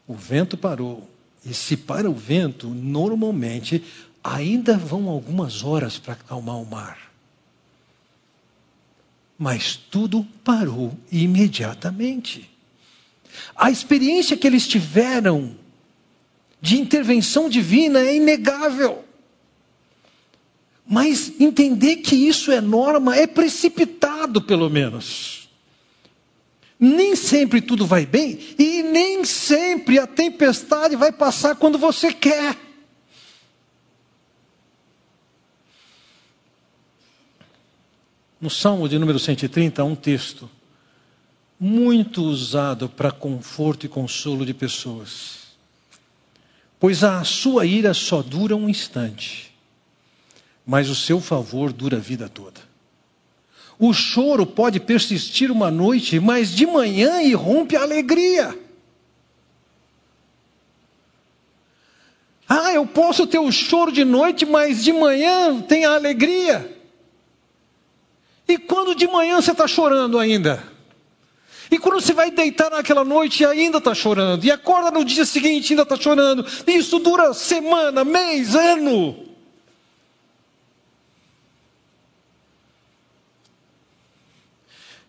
o 0.07 0.13
vento 0.13 0.57
parou. 0.57 1.09
E 1.45 1.53
se 1.53 1.75
para 1.75 2.09
o 2.09 2.13
vento, 2.13 2.67
normalmente 2.69 3.83
ainda 4.23 4.77
vão 4.77 5.09
algumas 5.09 5.63
horas 5.63 5.97
para 5.99 6.13
acalmar 6.13 6.57
o 6.57 6.65
mar. 6.65 7.13
mas 9.37 9.75
tudo 9.75 10.25
parou 10.41 10.97
imediatamente. 11.11 12.49
A 13.55 13.69
experiência 13.69 14.37
que 14.37 14.47
eles 14.47 14.65
tiveram 14.65 15.55
de 16.61 16.79
intervenção 16.79 17.49
divina 17.49 17.99
é 17.99 18.15
inegável. 18.15 19.03
Mas 20.87 21.33
entender 21.41 21.97
que 21.97 22.15
isso 22.15 22.53
é 22.53 22.61
norma 22.61 23.17
é 23.17 23.27
precipitado, 23.27 24.41
pelo 24.41 24.69
menos. 24.69 25.42
Nem 26.85 27.15
sempre 27.15 27.61
tudo 27.61 27.85
vai 27.85 28.05
bem 28.05 28.37
e 28.59 28.83
nem 28.83 29.23
sempre 29.23 29.97
a 29.97 30.05
tempestade 30.05 30.97
vai 30.97 31.13
passar 31.13 31.55
quando 31.55 31.77
você 31.77 32.11
quer. 32.11 32.57
No 38.41 38.49
Salmo 38.49 38.89
de 38.89 38.99
número 38.99 39.17
130, 39.17 39.81
há 39.81 39.85
um 39.85 39.95
texto 39.95 40.51
muito 41.57 42.21
usado 42.21 42.89
para 42.89 43.11
conforto 43.11 43.85
e 43.85 43.89
consolo 43.89 44.45
de 44.45 44.53
pessoas. 44.53 45.53
Pois 46.77 47.01
a 47.01 47.23
sua 47.23 47.65
ira 47.65 47.93
só 47.93 48.21
dura 48.21 48.57
um 48.57 48.67
instante, 48.67 49.55
mas 50.65 50.89
o 50.89 50.95
seu 50.95 51.21
favor 51.21 51.71
dura 51.71 51.95
a 51.95 52.01
vida 52.01 52.27
toda. 52.27 52.72
O 53.79 53.93
choro 53.93 54.45
pode 54.45 54.79
persistir 54.79 55.51
uma 55.51 55.71
noite, 55.71 56.19
mas 56.19 56.53
de 56.53 56.65
manhã 56.65 57.21
irrompe 57.21 57.75
a 57.75 57.81
alegria. 57.81 58.57
Ah, 62.47 62.73
eu 62.73 62.85
posso 62.85 63.25
ter 63.25 63.39
o 63.39 63.51
choro 63.51 63.91
de 63.91 64.05
noite, 64.05 64.45
mas 64.45 64.83
de 64.83 64.93
manhã 64.93 65.59
tem 65.61 65.85
a 65.85 65.93
alegria. 65.93 66.77
E 68.47 68.57
quando 68.57 68.93
de 68.93 69.07
manhã 69.07 69.41
você 69.41 69.51
está 69.51 69.67
chorando 69.67 70.19
ainda? 70.19 70.63
E 71.71 71.79
quando 71.79 71.99
você 71.99 72.13
vai 72.13 72.29
deitar 72.29 72.69
naquela 72.69 73.03
noite 73.03 73.41
e 73.41 73.45
ainda 73.45 73.79
está 73.79 73.95
chorando, 73.95 74.45
e 74.45 74.51
acorda 74.51 74.91
no 74.91 75.03
dia 75.03 75.25
seguinte 75.25 75.69
e 75.69 75.73
ainda 75.73 75.81
está 75.81 75.95
chorando, 75.95 76.45
isso 76.67 76.99
dura 76.99 77.33
semana, 77.33 78.03
mês, 78.03 78.53
ano. 78.53 79.32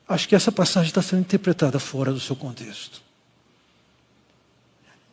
Acho 0.06 0.28
que 0.28 0.34
essa 0.34 0.52
passagem 0.52 0.88
está 0.88 1.00
sendo 1.00 1.20
interpretada 1.20 1.78
fora 1.78 2.12
do 2.12 2.20
seu 2.20 2.36
contexto. 2.36 3.02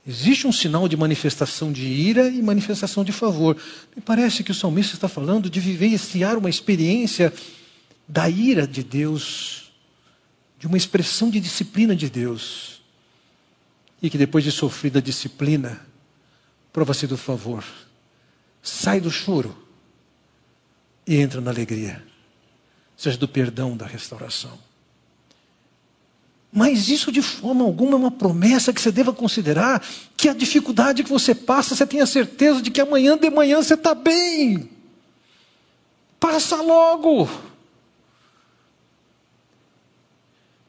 Existe 0.05 0.47
um 0.47 0.51
sinal 0.51 0.87
de 0.87 0.97
manifestação 0.97 1.71
de 1.71 1.85
ira 1.85 2.27
e 2.27 2.41
manifestação 2.41 3.03
de 3.03 3.11
favor. 3.11 3.55
Me 3.95 4.01
parece 4.01 4.43
que 4.43 4.51
o 4.51 4.55
salmista 4.55 4.95
está 4.95 5.07
falando 5.07 5.49
de 5.49 5.59
vivenciar 5.59 6.37
uma 6.37 6.49
experiência 6.49 7.31
da 8.07 8.27
ira 8.27 8.67
de 8.67 8.83
Deus, 8.83 9.71
de 10.57 10.67
uma 10.67 10.75
expressão 10.75 11.29
de 11.29 11.39
disciplina 11.39 11.95
de 11.95 12.09
Deus. 12.09 12.81
E 14.01 14.09
que 14.09 14.17
depois 14.17 14.43
de 14.43 14.51
sofrida 14.51 14.97
a 14.97 15.01
disciplina, 15.01 15.79
prova-se 16.73 17.05
do 17.05 17.15
favor. 17.15 17.63
Sai 18.61 18.99
do 18.99 19.11
choro 19.11 19.55
e 21.05 21.17
entra 21.17 21.39
na 21.39 21.51
alegria, 21.51 22.03
seja 22.97 23.17
do 23.17 23.27
perdão, 23.27 23.77
da 23.77 23.85
restauração. 23.85 24.70
Mas 26.51 26.89
isso 26.89 27.11
de 27.11 27.21
forma 27.21 27.63
alguma 27.63 27.93
é 27.93 27.95
uma 27.95 28.11
promessa 28.11 28.73
que 28.73 28.81
você 28.81 28.91
deva 28.91 29.13
considerar 29.13 29.81
que 30.17 30.27
a 30.27 30.33
dificuldade 30.33 31.03
que 31.03 31.09
você 31.09 31.33
passa, 31.33 31.73
você 31.73 31.87
tenha 31.87 32.05
certeza 32.05 32.61
de 32.61 32.69
que 32.69 32.81
amanhã 32.81 33.17
de 33.17 33.29
manhã 33.29 33.63
você 33.63 33.75
está 33.75 33.95
bem. 33.95 34.69
Passa 36.19 36.61
logo. 36.61 37.29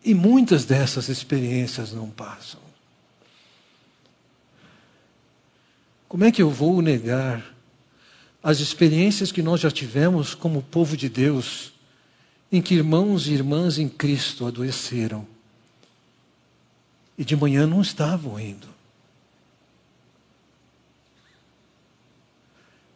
E 0.05 0.15
muitas 0.15 0.65
dessas 0.65 1.09
experiências 1.09 1.93
não 1.93 2.09
passam. 2.09 2.61
Como 6.09 6.25
é 6.25 6.31
que 6.31 6.43
eu 6.43 6.51
vou 6.51 6.81
negar 6.81 7.45
as 8.41 8.61
experiências 8.61 9.33
que 9.33 9.43
nós 9.43 9.61
já 9.61 9.71
tivemos 9.71 10.35
como 10.35 10.63
povo 10.63 10.97
de 10.97 11.09
Deus, 11.09 11.73
em 12.51 12.61
que 12.63 12.75
irmãos 12.75 13.27
e 13.27 13.33
irmãs 13.33 13.79
em 13.79 13.89
Cristo 13.89 14.47
adoeceram 14.47 15.32
e 17.17 17.25
de 17.25 17.37
manhã 17.37 17.67
não 17.67 17.81
estavam 17.81 18.39
indo? 18.39 18.69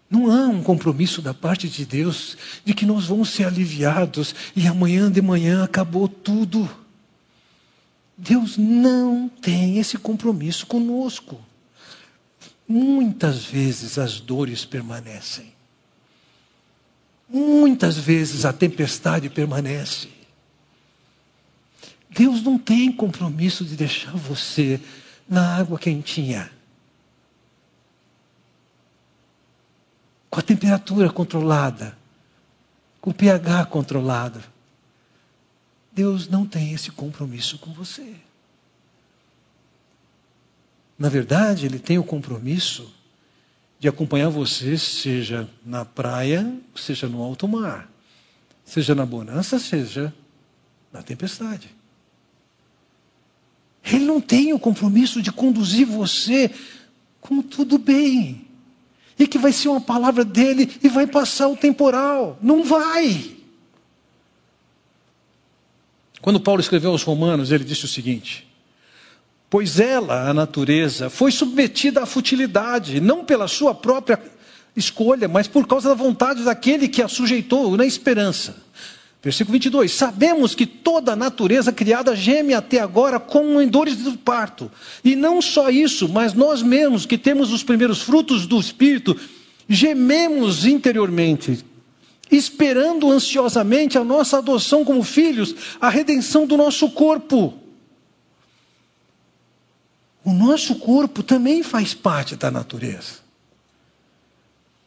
Não 0.09 0.31
há 0.31 0.47
um 0.47 0.63
compromisso 0.63 1.21
da 1.21 1.35
parte 1.35 1.69
de 1.69 1.85
Deus 1.85 2.37
de 2.65 2.73
que 2.73 2.87
nós 2.87 3.07
vamos 3.07 3.31
ser 3.31 3.45
aliviados 3.45 4.35
e 4.55 4.67
amanhã 4.67 5.11
de 5.11 5.21
manhã 5.21 5.65
acabou 5.65 6.09
tudo. 6.09 6.69
Deus 8.17 8.57
não 8.57 9.29
tem 9.29 9.79
esse 9.79 9.99
compromisso 9.99 10.67
conosco. 10.67 11.39
Muitas 12.69 13.45
vezes 13.45 13.99
as 13.99 14.21
dores 14.21 14.65
permanecem. 14.65 15.53
Muitas 17.29 17.99
vezes 17.99 18.45
a 18.45 18.53
tempestade 18.53 19.29
permanece. 19.29 20.09
Deus 22.17 22.43
não 22.43 22.59
tem 22.59 22.91
compromisso 22.91 23.63
de 23.63 23.77
deixar 23.77 24.17
você 24.17 24.81
na 25.29 25.55
água 25.57 25.79
quentinha. 25.79 26.51
Com 30.31 30.41
a 30.41 30.43
temperatura 30.43 31.11
controlada, 31.11 31.97
com 33.03 33.11
o 33.11 33.15
pH 33.15 33.67
controlado. 33.67 34.43
Deus 35.93 36.27
não 36.27 36.47
tem 36.47 36.73
esse 36.73 36.91
compromisso 36.91 37.59
com 37.59 37.73
você. 37.75 38.17
Na 40.99 41.11
verdade, 41.11 41.67
Ele 41.67 41.79
tem 41.79 41.99
o 41.99 42.05
compromisso 42.05 42.91
de 43.79 43.89
acompanhar 43.89 44.31
você, 44.31 44.79
seja 44.79 45.47
na 45.65 45.85
praia, 45.85 46.59
seja 46.75 47.09
no 47.09 47.23
alto 47.23 47.47
mar, 47.47 47.91
seja 48.65 48.95
na 48.95 49.05
bonança, 49.05 49.59
seja 49.59 50.15
na 50.91 51.03
tempestade. 51.03 51.76
Ele 53.87 54.05
não 54.05 54.21
tem 54.21 54.53
o 54.53 54.59
compromisso 54.59 55.23
de 55.23 55.31
conduzir 55.31 55.87
você 55.87 56.51
com 57.21 57.41
tudo 57.41 57.79
bem. 57.79 58.45
E 59.19 59.27
que 59.27 59.39
vai 59.39 59.53
ser 59.53 59.69
uma 59.69 59.81
palavra 59.81 60.25
dele 60.25 60.71
e 60.83 60.89
vai 60.89 61.07
passar 61.07 61.49
o 61.49 61.57
temporal. 61.57 62.39
Não 62.43 62.65
vai. 62.65 63.37
Quando 66.21 66.41
Paulo 66.41 66.61
escreveu 66.61 66.91
aos 66.91 67.03
Romanos, 67.03 67.53
ele 67.53 67.65
disse 67.65 67.85
o 67.85 67.89
seguinte: 67.89 68.47
Pois 69.49 69.79
ela, 69.79 70.29
a 70.29 70.35
natureza, 70.35 71.09
foi 71.09 71.31
submetida 71.31 72.03
à 72.03 72.07
futilidade, 72.07 73.01
não 73.01 73.25
pela 73.25 73.47
sua 73.47 73.75
própria 73.75 74.21
escolha, 74.75 75.29
mas 75.29 75.47
por 75.47 75.67
causa 75.67 75.89
da 75.89 75.95
vontade 75.95 76.43
daquele 76.43 76.89
que 76.89 77.01
a 77.01 77.09
sujeitou 77.09 77.77
na 77.77 77.87
esperança. 77.87 78.57
Versículo 79.27 79.55
22. 79.55 79.91
Sabemos 79.91 80.55
que 80.55 80.65
toda 80.65 81.15
a 81.15 81.17
natureza 81.17 81.73
criada 81.73 82.15
geme 82.15 82.55
até 82.55 82.79
agora 82.79 83.19
como 83.19 83.61
em 83.61 83.67
dores 83.67 83.97
do 83.97 84.17
parto. 84.17 84.71
E 85.03 85.17
não 85.17 85.43
só 85.43 85.69
isso, 85.69 86.09
mas 86.09 86.33
nós 86.33 86.63
mesmos 86.63 87.05
que 87.05 87.19
temos 87.19 87.53
os 87.53 87.65
primeiros 87.65 88.03
frutos 88.03 88.47
do 88.47 88.61
Espírito, 88.61 89.19
gememos 89.69 90.65
interiormente, 90.65 91.65
esperando 92.31 93.11
ansiosamente 93.11 93.99
a 93.99 94.05
nossa 94.05 94.39
adoção 94.39 94.85
como 94.85 95.03
filhos, 95.03 95.57
a 95.81 95.89
redenção 95.89 96.47
do 96.47 96.57
nosso 96.57 96.89
corpo. 96.91 97.53
O 100.25 100.33
nosso 100.33 100.77
corpo 100.77 101.25
também 101.25 101.65
faz 101.65 101.93
parte 101.95 102.37
da 102.37 102.49
natureza. 102.49 103.27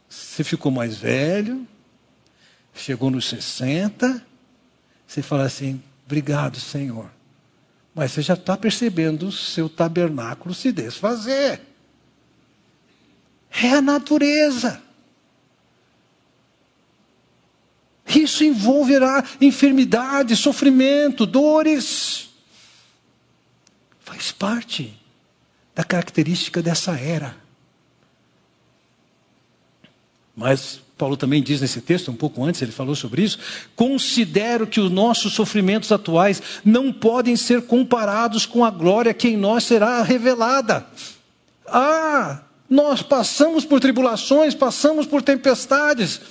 Você 0.08 0.46
ficou 0.46 0.72
mais 0.72 0.96
velho, 0.96 1.68
chegou 2.74 3.12
nos 3.12 3.28
60, 3.28 4.29
você 5.10 5.24
fala 5.24 5.46
assim: 5.46 5.82
obrigado, 6.06 6.60
Senhor. 6.60 7.10
Mas 7.96 8.12
você 8.12 8.22
já 8.22 8.36
está 8.36 8.56
percebendo 8.56 9.28
o 9.28 9.32
seu 9.32 9.68
tabernáculo 9.68 10.54
se 10.54 10.72
desfazer. 10.72 11.60
É 13.50 13.72
a 13.72 13.82
natureza. 13.82 14.80
Isso 18.08 18.44
envolverá 18.44 19.24
enfermidade, 19.42 20.36
sofrimento, 20.36 21.26
dores. 21.26 22.30
Faz 24.02 24.32
parte 24.32 24.96
da 25.74 25.84
característica 25.84 26.62
dessa 26.62 26.96
era. 27.00 27.36
Mas 30.36 30.82
Paulo 31.00 31.18
também 31.18 31.42
diz 31.42 31.62
nesse 31.62 31.82
texto, 31.82 32.12
um 32.12 32.16
pouco 32.16 32.44
antes, 32.44 32.62
ele 32.62 32.72
falou 32.72 32.94
sobre 32.94 33.24
isso. 33.24 33.40
Considero 33.76 34.68
que 34.68 34.80
os 34.80 34.92
nossos 34.92 35.34
sofrimentos 35.34 35.92
atuais 35.92 36.42
não 36.64 36.94
podem 36.94 37.36
ser 37.36 37.64
comparados 37.64 38.46
com 38.46 38.64
a 38.64 38.70
glória 38.70 39.14
que 39.14 39.30
em 39.30 39.38
nós 39.38 39.64
será 39.64 40.04
revelada. 40.04 40.86
Ah, 41.66 42.42
nós 42.70 43.02
passamos 43.02 43.66
por 43.66 43.80
tribulações, 43.80 44.54
passamos 44.54 45.08
por 45.08 45.22
tempestades 45.22 46.22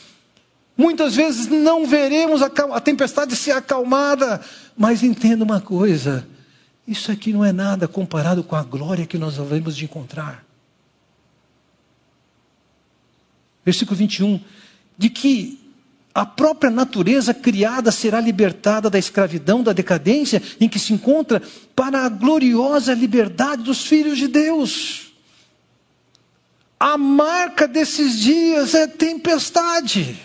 Muitas 0.79 1.17
vezes 1.17 1.49
não 1.49 1.85
veremos 1.85 2.41
a 2.41 2.81
tempestade 2.81 3.35
ser 3.35 3.51
acalmada, 3.51 4.41
mas 4.77 5.03
entenda 5.03 5.43
uma 5.43 5.61
coisa: 5.61 6.25
isso 6.87 7.11
aqui 7.11 7.33
não 7.33 7.45
é 7.45 7.51
nada 7.51 7.89
comparado 7.89 8.45
com 8.45 8.55
a 8.55 8.63
glória 8.63 9.05
que 9.05 9.19
nós 9.19 9.39
de 9.77 9.85
encontrar. 9.85 10.48
Versículo 13.69 13.99
21, 13.99 14.41
de 14.97 15.11
que 15.11 15.61
a 16.15 16.25
própria 16.25 16.71
natureza 16.71 17.35
criada 17.35 17.93
será 17.93 18.19
libertada 18.19 18.89
da 18.89 18.99
escravidão, 18.99 19.63
da 19.63 19.75
decadência 19.75 20.43
em 20.59 20.67
que 20.67 20.79
se 20.79 20.95
encontra, 20.95 21.43
para 21.77 22.07
a 22.07 22.09
gloriosa 22.09 22.95
liberdade 22.95 23.63
dos 23.63 23.85
filhos 23.85 24.17
de 24.17 24.27
Deus. 24.27 25.13
A 26.81 26.97
marca 26.97 27.69
desses 27.69 28.19
dias 28.19 28.75
é 28.75 28.87
tempestade. 28.87 30.19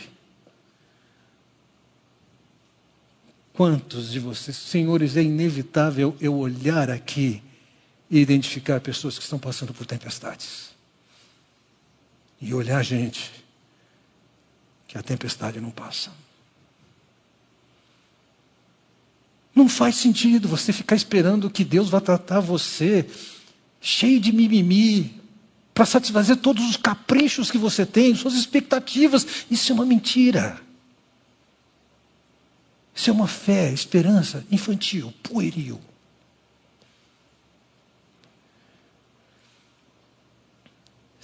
Quantos 3.52 4.10
de 4.10 4.22
vocês, 4.22 4.56
senhores, 4.56 5.18
é 5.18 5.22
inevitável 5.22 6.16
eu 6.22 6.38
olhar 6.38 6.90
aqui 6.90 7.44
e 8.10 8.20
identificar 8.20 8.80
pessoas 8.80 9.18
que 9.18 9.26
estão 9.26 9.38
passando 9.38 9.74
por 9.74 9.86
tempestades? 9.86 10.73
E 12.44 12.54
olhar, 12.54 12.84
gente, 12.84 13.32
que 14.86 14.98
a 14.98 15.02
tempestade 15.02 15.62
não 15.62 15.72
passa. 15.72 16.12
Não 19.56 19.70
faz 19.70 19.96
sentido 19.96 20.50
você 20.50 20.74
ficar 20.74 20.98
esperando 20.98 21.50
que 21.50 21.64
Deus 21.64 21.90
vá 21.90 22.02
tratar 22.02 22.42
você 22.42 23.10
cheio 23.80 24.20
de 24.20 24.34
mimimi, 24.34 25.22
para 25.74 25.86
satisfazer 25.86 26.36
todos 26.36 26.70
os 26.70 26.76
caprichos 26.76 27.50
que 27.50 27.58
você 27.58 27.86
tem, 27.86 28.14
suas 28.14 28.34
expectativas. 28.34 29.46
Isso 29.50 29.72
é 29.72 29.76
uma 29.76 29.86
mentira. 29.86 30.60
Isso 32.94 33.10
é 33.10 33.14
uma 33.14 33.28
fé, 33.28 33.72
esperança 33.72 34.46
infantil, 34.52 35.14
pueril. 35.24 35.80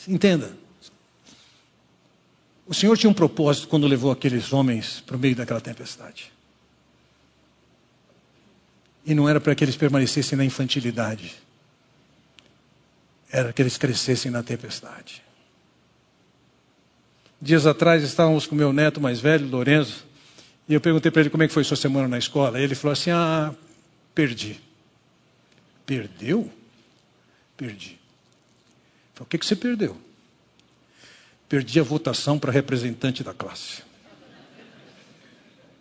Entenda, 0.07 0.57
o 2.69 2.73
Senhor 2.75 2.95
tinha 2.95 3.09
um 3.09 3.15
propósito 3.15 3.67
quando 3.67 3.87
levou 3.87 4.11
aqueles 4.11 4.53
homens 4.53 5.01
para 5.03 5.15
o 5.15 5.19
meio 5.19 5.35
daquela 5.35 5.59
tempestade. 5.59 6.31
E 9.03 9.15
não 9.15 9.27
era 9.27 9.41
para 9.41 9.55
que 9.55 9.63
eles 9.63 9.75
permanecessem 9.75 10.37
na 10.37 10.45
infantilidade, 10.45 11.35
era 13.31 13.51
que 13.51 13.59
eles 13.59 13.75
crescessem 13.75 14.29
na 14.29 14.43
tempestade. 14.43 15.23
Dias 17.41 17.65
atrás 17.65 18.03
estávamos 18.03 18.45
com 18.45 18.53
meu 18.53 18.71
neto 18.71 19.01
mais 19.01 19.19
velho, 19.19 19.47
Lorenzo, 19.47 20.05
e 20.67 20.75
eu 20.75 20.79
perguntei 20.79 21.09
para 21.09 21.21
ele 21.21 21.31
como 21.31 21.41
é 21.41 21.47
que 21.47 21.53
foi 21.53 21.63
sua 21.63 21.75
semana 21.75 22.07
na 22.07 22.19
escola. 22.19 22.61
Ele 22.61 22.75
falou 22.75 22.93
assim: 22.93 23.09
Ah, 23.09 23.51
perdi. 24.13 24.61
Perdeu? 25.87 26.51
Perdi. 27.57 27.99
Falei, 29.15 29.25
o 29.25 29.25
que, 29.25 29.39
que 29.39 29.45
você 29.47 29.55
perdeu? 29.55 29.99
Perdi 31.49 31.79
a 31.79 31.83
votação 31.83 32.37
para 32.37 32.51
representante 32.51 33.23
da 33.23 33.33
classe. 33.33 33.81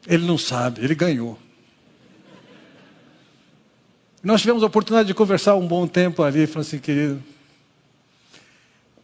Ele 0.07 0.27
não 0.27 0.39
sabe, 0.39 0.83
ele 0.83 0.95
ganhou. 0.95 1.39
Nós 4.23 4.41
tivemos 4.41 4.63
a 4.63 4.67
oportunidade 4.67 5.07
de 5.07 5.15
conversar 5.15 5.55
um 5.55 5.69
bom 5.69 5.87
tempo 5.87 6.23
ali, 6.23 6.47
falou 6.47 6.63
assim, 6.63 6.79
querido, 6.79 7.23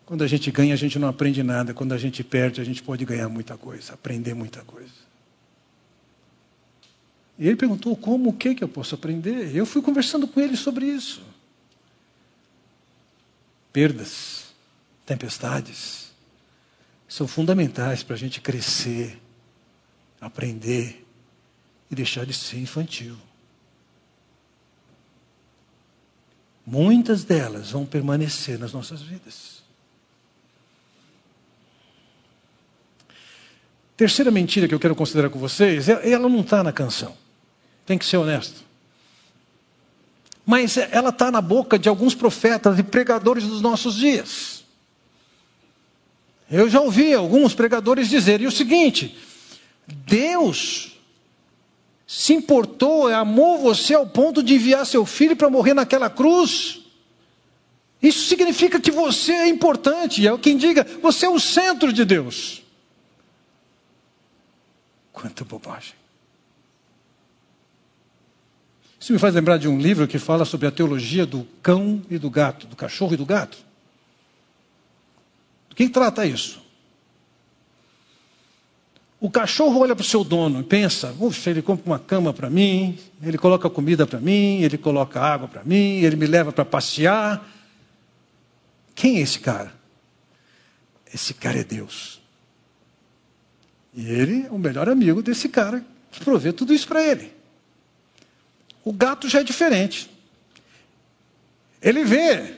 quando 0.06 0.24
a 0.24 0.26
gente 0.26 0.50
ganha, 0.50 0.74
a 0.74 0.76
gente 0.76 0.98
não 0.98 1.08
aprende 1.08 1.42
nada. 1.42 1.72
Quando 1.72 1.92
a 1.92 1.98
gente 1.98 2.24
perde, 2.24 2.60
a 2.60 2.64
gente 2.64 2.82
pode 2.82 3.04
ganhar 3.04 3.28
muita 3.28 3.56
coisa, 3.56 3.94
aprender 3.94 4.34
muita 4.34 4.62
coisa. 4.62 4.92
E 7.38 7.46
ele 7.46 7.56
perguntou 7.56 7.96
como, 7.96 8.30
o 8.30 8.32
que 8.32 8.54
que 8.54 8.64
eu 8.64 8.68
posso 8.68 8.94
aprender? 8.94 9.54
Eu 9.54 9.66
fui 9.66 9.82
conversando 9.82 10.26
com 10.26 10.40
ele 10.40 10.56
sobre 10.56 10.86
isso. 10.86 11.22
Perdas, 13.72 14.54
tempestades, 15.04 16.03
são 17.14 17.28
fundamentais 17.28 18.02
para 18.02 18.16
a 18.16 18.18
gente 18.18 18.40
crescer, 18.40 19.22
aprender 20.20 21.06
e 21.88 21.94
deixar 21.94 22.26
de 22.26 22.34
ser 22.34 22.58
infantil. 22.58 23.16
Muitas 26.66 27.22
delas 27.22 27.70
vão 27.70 27.86
permanecer 27.86 28.58
nas 28.58 28.72
nossas 28.72 29.00
vidas. 29.00 29.62
Terceira 33.96 34.32
mentira 34.32 34.66
que 34.66 34.74
eu 34.74 34.80
quero 34.80 34.96
considerar 34.96 35.30
com 35.30 35.38
vocês, 35.38 35.88
ela 35.88 36.28
não 36.28 36.40
está 36.40 36.64
na 36.64 36.72
canção. 36.72 37.16
Tem 37.86 37.96
que 37.96 38.04
ser 38.04 38.16
honesto. 38.16 38.64
Mas 40.44 40.76
ela 40.76 41.10
está 41.10 41.30
na 41.30 41.40
boca 41.40 41.78
de 41.78 41.88
alguns 41.88 42.12
profetas 42.12 42.76
e 42.76 42.82
pregadores 42.82 43.44
dos 43.44 43.62
nossos 43.62 43.94
dias. 43.94 44.63
Eu 46.50 46.68
já 46.68 46.80
ouvi 46.80 47.14
alguns 47.14 47.54
pregadores 47.54 48.08
dizerem 48.08 48.46
o 48.46 48.52
seguinte: 48.52 49.16
Deus 49.86 50.98
se 52.06 52.32
importou, 52.32 53.08
amou 53.08 53.58
você 53.58 53.94
ao 53.94 54.06
ponto 54.06 54.42
de 54.42 54.54
enviar 54.54 54.84
seu 54.86 55.04
filho 55.06 55.36
para 55.36 55.50
morrer 55.50 55.74
naquela 55.74 56.10
cruz. 56.10 56.80
Isso 58.02 58.26
significa 58.26 58.78
que 58.78 58.90
você 58.90 59.32
é 59.32 59.48
importante, 59.48 60.26
é 60.26 60.38
quem 60.38 60.58
diga, 60.58 60.86
você 61.00 61.24
é 61.24 61.30
o 61.30 61.40
centro 61.40 61.92
de 61.92 62.04
Deus. 62.04 62.62
Quanta 65.10 65.44
bobagem. 65.44 65.94
Isso 69.00 69.12
me 69.12 69.18
faz 69.18 69.34
lembrar 69.34 69.58
de 69.58 69.68
um 69.68 69.78
livro 69.78 70.06
que 70.06 70.18
fala 70.18 70.44
sobre 70.44 70.66
a 70.66 70.70
teologia 70.70 71.24
do 71.24 71.46
cão 71.62 72.02
e 72.10 72.18
do 72.18 72.28
gato, 72.28 72.66
do 72.66 72.76
cachorro 72.76 73.14
e 73.14 73.16
do 73.16 73.24
gato. 73.24 73.63
Quem 75.74 75.88
trata 75.88 76.24
isso? 76.24 76.62
O 79.20 79.30
cachorro 79.30 79.80
olha 79.80 79.96
para 79.96 80.02
o 80.02 80.06
seu 80.06 80.22
dono 80.22 80.60
e 80.60 80.64
pensa: 80.64 81.14
Ufa, 81.18 81.50
ele 81.50 81.62
compra 81.62 81.86
uma 81.86 81.98
cama 81.98 82.32
para 82.32 82.50
mim, 82.50 82.98
ele 83.22 83.38
coloca 83.38 83.70
comida 83.70 84.06
para 84.06 84.20
mim, 84.20 84.60
ele 84.62 84.76
coloca 84.76 85.20
água 85.20 85.48
para 85.48 85.64
mim, 85.64 86.00
ele 86.02 86.14
me 86.14 86.26
leva 86.26 86.52
para 86.52 86.64
passear. 86.64 87.42
Quem 88.94 89.16
é 89.16 89.20
esse 89.20 89.40
cara? 89.40 89.72
Esse 91.12 91.32
cara 91.32 91.58
é 91.58 91.64
Deus. 91.64 92.20
E 93.94 94.06
ele 94.06 94.46
é 94.46 94.50
o 94.50 94.58
melhor 94.58 94.88
amigo 94.88 95.22
desse 95.22 95.48
cara 95.48 95.84
que 96.10 96.22
provê 96.22 96.52
tudo 96.52 96.74
isso 96.74 96.86
para 96.86 97.02
ele. 97.02 97.32
O 98.84 98.92
gato 98.92 99.28
já 99.28 99.40
é 99.40 99.44
diferente. 99.44 100.10
Ele 101.80 102.04
vê, 102.04 102.56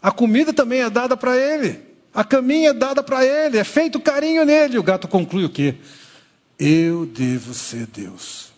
a 0.00 0.12
comida 0.12 0.52
também 0.52 0.80
é 0.80 0.88
dada 0.88 1.16
para 1.16 1.36
ele. 1.36 1.83
A 2.14 2.22
caminha 2.22 2.70
é 2.70 2.72
dada 2.72 3.02
para 3.02 3.24
ele, 3.24 3.58
é 3.58 3.64
feito 3.64 3.98
carinho 3.98 4.44
nele. 4.44 4.78
O 4.78 4.82
gato 4.84 5.08
conclui 5.08 5.44
o 5.44 5.50
quê? 5.50 5.74
Eu 6.56 7.04
devo 7.04 7.52
ser 7.52 7.86
Deus. 7.86 8.54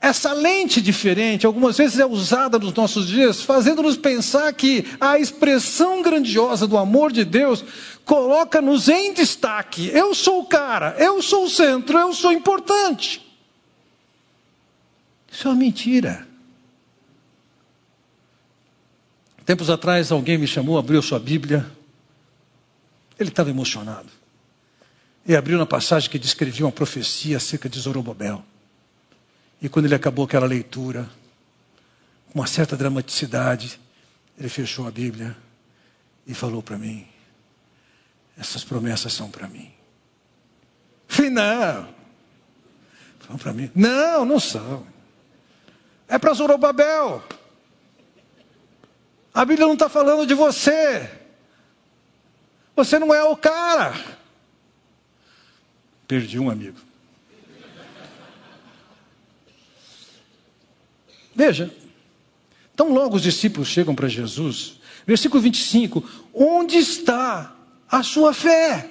Essa 0.00 0.32
lente 0.32 0.80
diferente, 0.80 1.44
algumas 1.44 1.76
vezes 1.76 1.98
é 1.98 2.06
usada 2.06 2.56
nos 2.56 2.72
nossos 2.72 3.08
dias, 3.08 3.42
fazendo-nos 3.42 3.96
pensar 3.96 4.52
que 4.52 4.86
a 5.00 5.18
expressão 5.18 6.00
grandiosa 6.00 6.68
do 6.68 6.78
amor 6.78 7.10
de 7.10 7.24
Deus 7.24 7.64
coloca-nos 8.04 8.88
em 8.88 9.12
destaque. 9.12 9.90
Eu 9.92 10.14
sou 10.14 10.42
o 10.42 10.46
cara, 10.46 10.94
eu 11.00 11.20
sou 11.20 11.46
o 11.46 11.50
centro, 11.50 11.98
eu 11.98 12.14
sou 12.14 12.32
importante. 12.32 13.26
Isso 15.30 15.48
é 15.48 15.50
uma 15.50 15.56
mentira. 15.56 16.27
Tempos 19.48 19.70
atrás, 19.70 20.12
alguém 20.12 20.36
me 20.36 20.46
chamou, 20.46 20.76
abriu 20.76 21.00
sua 21.00 21.18
Bíblia. 21.18 21.66
Ele 23.18 23.30
estava 23.30 23.48
emocionado. 23.48 24.10
E 25.24 25.34
abriu 25.34 25.56
na 25.56 25.64
passagem 25.64 26.10
que 26.10 26.18
descrevia 26.18 26.66
uma 26.66 26.70
profecia 26.70 27.38
acerca 27.38 27.66
de 27.66 27.80
Zorobabel. 27.80 28.44
E 29.62 29.66
quando 29.66 29.86
ele 29.86 29.94
acabou 29.94 30.26
aquela 30.26 30.44
leitura, 30.44 31.08
com 32.30 32.40
uma 32.40 32.46
certa 32.46 32.76
dramaticidade, 32.76 33.80
ele 34.36 34.50
fechou 34.50 34.86
a 34.86 34.90
Bíblia 34.90 35.34
e 36.26 36.34
falou 36.34 36.62
para 36.62 36.76
mim: 36.76 37.06
Essas 38.36 38.62
promessas 38.62 39.14
são 39.14 39.30
para 39.30 39.48
mim. 39.48 39.70
Falei, 41.06 41.30
não. 41.30 41.88
Para 43.38 43.54
mim. 43.54 43.70
Não, 43.74 44.26
não 44.26 44.38
são. 44.38 44.86
É 46.06 46.18
para 46.18 46.34
Zorobabel. 46.34 47.24
A 49.32 49.44
Bíblia 49.44 49.66
não 49.66 49.74
está 49.74 49.88
falando 49.88 50.26
de 50.26 50.34
você. 50.34 51.10
Você 52.74 52.98
não 52.98 53.14
é 53.14 53.22
o 53.24 53.36
cara. 53.36 53.94
Perdi 56.06 56.38
um 56.38 56.50
amigo. 56.50 56.78
Veja, 61.34 61.72
tão 62.74 62.92
logo 62.92 63.16
os 63.16 63.22
discípulos 63.22 63.68
chegam 63.68 63.94
para 63.94 64.08
Jesus, 64.08 64.80
versículo 65.06 65.40
25: 65.40 66.02
onde 66.34 66.76
está 66.78 67.54
a 67.88 68.02
sua 68.02 68.32
fé. 68.32 68.90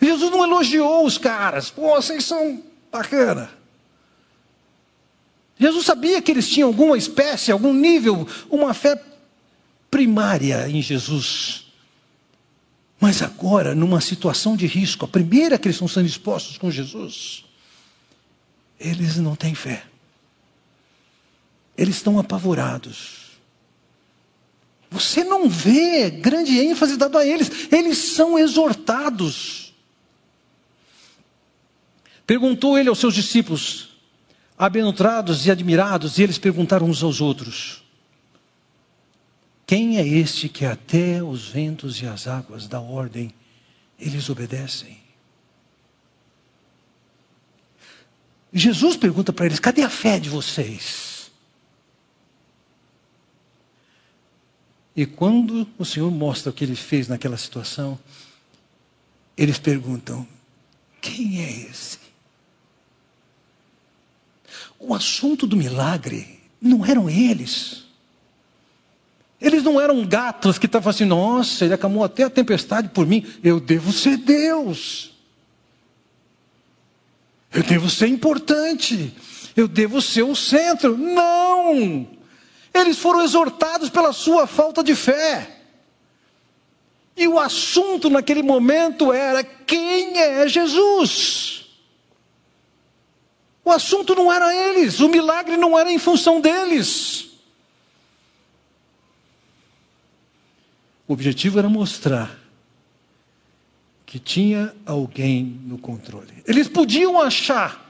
Jesus 0.00 0.30
não 0.30 0.44
elogiou 0.44 1.04
os 1.04 1.18
caras. 1.18 1.70
Pô, 1.70 1.94
vocês 1.94 2.24
são 2.24 2.62
bacana. 2.90 3.50
Jesus 5.58 5.86
sabia 5.86 6.20
que 6.20 6.30
eles 6.30 6.48
tinham 6.48 6.68
alguma 6.68 6.98
espécie, 6.98 7.50
algum 7.50 7.72
nível, 7.72 8.28
uma 8.50 8.74
fé 8.74 9.00
primária 9.90 10.68
em 10.68 10.80
Jesus. 10.82 11.66
Mas 13.00 13.22
agora, 13.22 13.74
numa 13.74 14.00
situação 14.00 14.56
de 14.56 14.66
risco, 14.66 15.04
a 15.04 15.08
primeira 15.08 15.58
que 15.58 15.68
eles 15.68 15.76
estão 15.76 15.88
sendo 15.88 16.06
expostos 16.06 16.56
com 16.56 16.70
Jesus, 16.70 17.44
eles 18.80 19.16
não 19.16 19.36
têm 19.36 19.54
fé. 19.54 19.84
Eles 21.76 21.96
estão 21.96 22.18
apavorados. 22.18 23.26
Você 24.90 25.24
não 25.24 25.48
vê 25.48 26.10
grande 26.10 26.58
ênfase 26.58 26.96
dado 26.96 27.18
a 27.18 27.26
eles, 27.26 27.68
eles 27.70 27.98
são 27.98 28.38
exortados. 28.38 29.74
Perguntou 32.26 32.78
ele 32.78 32.88
aos 32.88 32.98
seus 32.98 33.14
discípulos, 33.14 33.90
abençoados 34.56 35.46
e 35.46 35.50
admirados, 35.50 36.18
e 36.18 36.22
eles 36.22 36.38
perguntaram 36.38 36.88
uns 36.88 37.02
aos 37.02 37.20
outros: 37.20 37.82
Quem 39.66 39.98
é 39.98 40.06
este 40.06 40.48
que 40.48 40.64
até 40.64 41.20
os 41.22 41.48
ventos 41.48 42.00
e 42.00 42.06
as 42.06 42.28
águas 42.28 42.68
da 42.68 42.80
ordem 42.80 43.34
eles 43.98 44.30
obedecem? 44.30 44.98
Jesus 48.52 48.96
pergunta 48.96 49.32
para 49.32 49.46
eles: 49.46 49.58
Cadê 49.58 49.82
a 49.82 49.90
fé 49.90 50.20
de 50.20 50.30
vocês? 50.30 51.32
E 54.94 55.04
quando 55.04 55.68
o 55.76 55.84
Senhor 55.84 56.10
mostra 56.10 56.50
o 56.50 56.54
que 56.54 56.64
ele 56.64 56.76
fez 56.76 57.08
naquela 57.08 57.36
situação, 57.36 57.98
eles 59.36 59.58
perguntam: 59.58 60.26
Quem 61.02 61.42
é 61.44 61.50
esse? 61.68 61.98
O 64.78 64.94
assunto 64.94 65.44
do 65.44 65.56
milagre 65.56 66.40
não 66.60 66.86
eram 66.86 67.10
eles. 67.10 67.85
Eles 69.40 69.62
não 69.62 69.80
eram 69.80 70.04
gatos 70.06 70.58
que 70.58 70.66
estavam 70.66 70.90
assim, 70.90 71.04
nossa, 71.04 71.64
ele 71.64 71.74
acalmou 71.74 72.02
até 72.02 72.24
a 72.24 72.30
tempestade 72.30 72.88
por 72.88 73.06
mim. 73.06 73.26
Eu 73.44 73.60
devo 73.60 73.92
ser 73.92 74.16
Deus. 74.16 75.12
Eu 77.52 77.62
devo 77.62 77.90
ser 77.90 78.08
importante. 78.08 79.14
Eu 79.54 79.68
devo 79.68 80.00
ser 80.00 80.22
o 80.22 80.34
centro. 80.34 80.96
Não! 80.96 82.08
Eles 82.72 82.98
foram 82.98 83.22
exortados 83.22 83.90
pela 83.90 84.12
sua 84.12 84.46
falta 84.46 84.82
de 84.82 84.94
fé. 84.94 85.56
E 87.16 87.26
o 87.26 87.38
assunto 87.38 88.10
naquele 88.10 88.42
momento 88.42 89.12
era: 89.12 89.42
quem 89.42 90.18
é 90.18 90.46
Jesus? 90.46 91.64
O 93.64 93.70
assunto 93.72 94.14
não 94.14 94.32
era 94.32 94.54
eles, 94.54 95.00
o 95.00 95.08
milagre 95.08 95.56
não 95.56 95.76
era 95.76 95.90
em 95.90 95.98
função 95.98 96.40
deles. 96.40 97.30
O 101.06 101.12
objetivo 101.12 101.58
era 101.58 101.68
mostrar 101.68 102.38
que 104.04 104.18
tinha 104.18 104.74
alguém 104.84 105.44
no 105.44 105.78
controle. 105.78 106.42
Eles 106.46 106.68
podiam 106.68 107.20
achar 107.20 107.84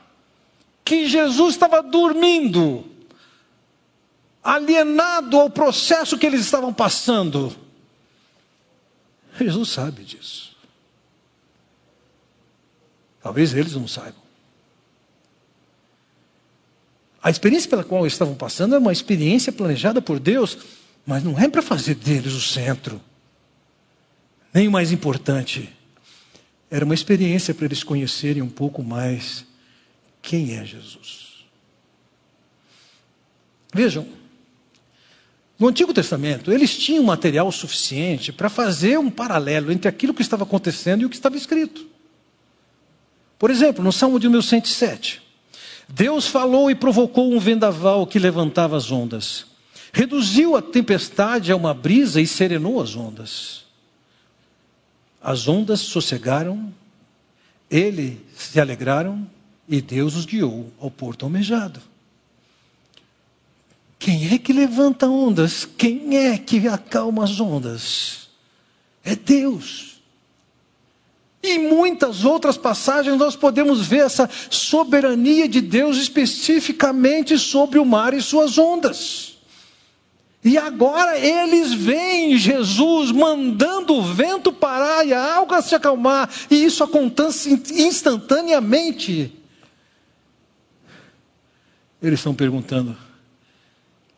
que 0.85 1.07
Jesus 1.07 1.55
estava 1.55 1.83
dormindo, 1.83 2.85
alienado 4.43 5.39
ao 5.39 5.51
processo 5.51 6.19
que 6.19 6.25
eles 6.25 6.41
estavam 6.41 6.73
passando. 6.73 7.55
Jesus 9.39 9.69
sabe 9.69 10.05
disso. 10.05 10.57
Talvez 13.23 13.53
eles 13.53 13.75
não 13.75 13.89
saibam. 13.89 14.23
A 17.21 17.29
experiência 17.29 17.69
pela 17.69 17.83
qual 17.83 18.03
eles 18.03 18.13
estavam 18.13 18.37
passando 18.37 18.77
é 18.77 18.79
uma 18.79 18.93
experiência 18.93 19.53
planejada 19.53 20.01
por 20.01 20.21
Deus, 20.21 20.57
mas 21.07 21.23
não 21.23 21.39
é 21.39 21.49
para 21.49 21.63
fazer 21.63 21.95
deles 21.95 22.33
o 22.33 22.41
centro, 22.41 23.01
nem 24.53 24.67
o 24.67 24.73
mais 24.73 24.91
importante. 24.91 25.73
Era 26.69 26.85
uma 26.85 26.95
experiência 26.95 27.55
para 27.55 27.67
eles 27.67 27.85
conhecerem 27.85 28.43
um 28.43 28.49
pouco 28.49 28.83
mais 28.83 29.47
quem 30.21 30.57
é 30.57 30.65
Jesus. 30.65 31.45
Vejam, 33.73 34.07
no 35.59 35.69
Antigo 35.69 35.95
Testamento, 35.95 36.51
eles 36.51 36.77
tinham 36.77 37.05
material 37.05 37.51
suficiente 37.53 38.33
para 38.33 38.49
fazer 38.49 38.99
um 38.99 39.11
paralelo 39.11 39.71
entre 39.71 39.89
aquilo 39.89 40.13
que 40.13 40.23
estava 40.23 40.43
acontecendo 40.43 41.03
e 41.03 41.07
o 41.07 41.09
que 41.09 41.17
estava 41.17 41.37
escrito. 41.37 41.87
Por 43.39 43.51
exemplo, 43.51 43.85
no 43.85 43.93
Salmo 43.93 44.19
de 44.19 44.29
1107, 44.29 45.23
Deus 45.89 46.27
falou 46.27 46.71
e 46.71 46.75
provocou 46.75 47.33
um 47.33 47.39
vendaval 47.39 48.07
que 48.07 48.19
levantava 48.19 48.77
as 48.77 48.91
ondas. 48.91 49.47
Reduziu 49.97 50.55
a 50.55 50.61
tempestade 50.61 51.51
a 51.51 51.57
uma 51.57 51.73
brisa 51.73 52.21
e 52.21 52.27
serenou 52.27 52.83
as 52.83 52.95
ondas. 52.95 53.65
As 55.23 55.49
ondas 55.49 55.81
sossegaram, 55.81 56.71
ele 57.71 58.21
se 58.37 58.61
alegraram 58.61 59.27
e 59.67 59.81
Deus 59.81 60.15
os 60.15 60.27
guiou 60.27 60.71
ao 60.79 60.91
porto 60.91 61.25
almejado. 61.25 61.81
Quem 63.99 64.35
é 64.35 64.39
que 64.39 64.53
levanta 64.53 65.09
ondas? 65.09 65.65
Quem 65.65 66.15
é 66.15 66.37
que 66.37 66.69
acalma 66.69 67.25
as 67.25 67.41
ondas? 67.41 68.29
É 69.03 69.17
Deus. 69.17 70.03
Em 71.43 71.71
muitas 71.71 72.23
outras 72.23 72.59
passagens 72.59 73.17
nós 73.17 73.35
podemos 73.35 73.87
ver 73.87 74.05
essa 74.05 74.29
soberania 74.51 75.49
de 75.49 75.63
Deus 75.63 75.97
especificamente 75.97 77.39
sobre 77.39 77.79
o 77.79 77.85
mar 77.87 78.13
e 78.13 78.21
suas 78.21 78.59
ondas. 78.59 79.36
E 80.47 80.57
agora 80.57 81.19
eles 81.19 81.75
veem 81.75 82.39
Jesus 82.39 83.11
mandando 83.11 83.95
o 83.95 84.15
vento 84.15 84.53
parar 84.53 85.05
e 85.05 85.13
a 85.13 85.39
água 85.39 85.61
se 85.61 85.75
acalmar, 85.75 86.31
e 86.49 86.65
isso 86.65 86.85
acontece 86.85 87.51
instantaneamente. 87.75 89.37
Eles 92.01 92.21
estão 92.21 92.33
perguntando: 92.33 92.97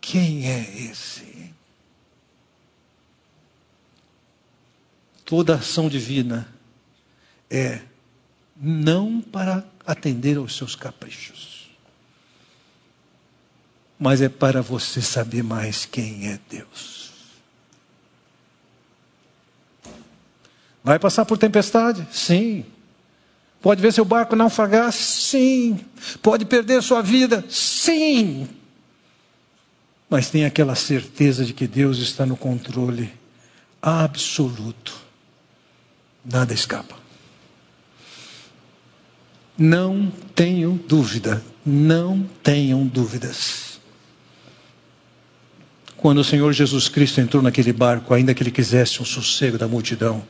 quem 0.02 0.46
é 0.50 0.60
esse? 0.90 1.54
Toda 5.24 5.54
ação 5.54 5.88
divina 5.88 6.46
é 7.48 7.80
não 8.54 9.22
para 9.22 9.64
atender 9.86 10.36
aos 10.36 10.54
seus 10.54 10.76
caprichos, 10.76 11.57
mas 13.98 14.22
é 14.22 14.28
para 14.28 14.62
você 14.62 15.02
saber 15.02 15.42
mais 15.42 15.84
quem 15.84 16.28
é 16.28 16.38
Deus. 16.48 17.10
Vai 20.84 20.98
passar 20.98 21.24
por 21.24 21.36
tempestade? 21.36 22.06
Sim. 22.12 22.64
Pode 23.60 23.82
ver 23.82 23.92
seu 23.92 24.04
barco 24.04 24.36
naufragar? 24.36 24.92
Sim. 24.92 25.80
Pode 26.22 26.44
perder 26.44 26.82
sua 26.82 27.02
vida? 27.02 27.44
Sim. 27.50 28.48
Mas 30.08 30.30
tem 30.30 30.44
aquela 30.44 30.74
certeza 30.74 31.44
de 31.44 31.52
que 31.52 31.66
Deus 31.66 31.98
está 31.98 32.24
no 32.24 32.36
controle 32.36 33.12
absoluto. 33.82 34.96
Nada 36.24 36.54
escapa. 36.54 36.96
Não 39.58 40.10
tenham 40.34 40.76
dúvida, 40.76 41.44
não 41.66 42.22
tenham 42.42 42.86
dúvidas. 42.86 43.67
Quando 45.98 46.18
o 46.18 46.24
Senhor 46.24 46.52
Jesus 46.52 46.88
Cristo 46.88 47.20
entrou 47.20 47.42
naquele 47.42 47.72
barco, 47.72 48.14
ainda 48.14 48.32
que 48.32 48.40
ele 48.40 48.52
quisesse 48.52 49.02
um 49.02 49.04
sossego 49.04 49.58
da 49.58 49.66
multidão, 49.66 50.24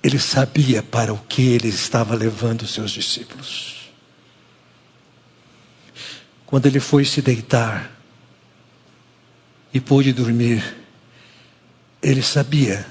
ele 0.00 0.20
sabia 0.20 0.84
para 0.84 1.12
o 1.12 1.18
que 1.18 1.42
ele 1.48 1.66
estava 1.66 2.14
levando 2.14 2.62
os 2.62 2.72
seus 2.72 2.92
discípulos. 2.92 3.90
Quando 6.46 6.66
ele 6.66 6.78
foi 6.78 7.04
se 7.04 7.20
deitar 7.20 7.90
e 9.72 9.80
pôde 9.80 10.12
dormir, 10.12 10.62
ele 12.00 12.22
sabia 12.22 12.86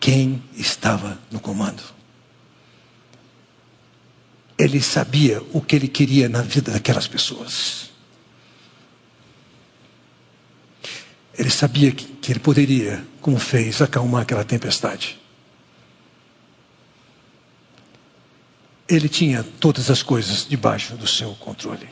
quem 0.00 0.42
estava 0.56 1.16
no 1.30 1.38
comando. 1.38 1.82
Ele 4.58 4.82
sabia 4.82 5.40
o 5.52 5.60
que 5.60 5.76
ele 5.76 5.86
queria 5.86 6.28
na 6.28 6.42
vida 6.42 6.72
daquelas 6.72 7.06
pessoas. 7.06 7.89
Ele 11.40 11.48
sabia 11.48 11.90
que, 11.90 12.04
que 12.04 12.32
ele 12.32 12.38
poderia, 12.38 13.02
como 13.18 13.38
fez, 13.38 13.80
acalmar 13.80 14.20
aquela 14.20 14.44
tempestade. 14.44 15.18
Ele 18.86 19.08
tinha 19.08 19.42
todas 19.58 19.90
as 19.90 20.02
coisas 20.02 20.46
debaixo 20.46 20.96
do 20.96 21.06
seu 21.06 21.34
controle. 21.36 21.88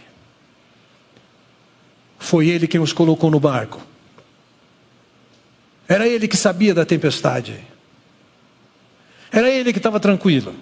Foi 2.19 2.47
ele 2.47 2.69
quem 2.69 2.79
os 2.79 2.93
colocou 2.93 3.31
no 3.31 3.41
barco. 3.41 3.81
Era 5.89 6.07
ele 6.07 6.29
que 6.29 6.37
sabia 6.37 6.75
da 6.75 6.85
tempestade. 6.85 7.59
Era 9.33 9.49
ele 9.49 9.73
que 9.73 9.79
estava 9.79 9.99
tranquilo. 9.99 10.55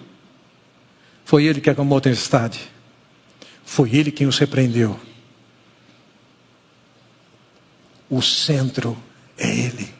Foi 1.25 1.43
ele 1.43 1.59
que 1.59 1.69
acalmou 1.69 1.97
a 1.97 2.01
tempestade. 2.01 2.69
Foi 3.65 3.93
ele 3.93 4.13
quem 4.13 4.27
os 4.27 4.37
repreendeu. 4.37 4.97
O 8.09 8.21
centro 8.21 8.97
é 9.37 9.47
ele. 9.47 9.93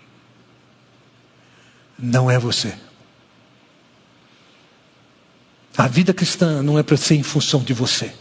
Não 1.97 2.29
é 2.29 2.37
você. 2.37 2.77
A 5.77 5.87
vida 5.87 6.13
cristã 6.13 6.63
não 6.63 6.79
é 6.79 6.83
para 6.83 6.97
ser 6.97 7.15
em 7.15 7.23
função 7.23 7.61
de 7.61 7.73
você. 7.73 8.13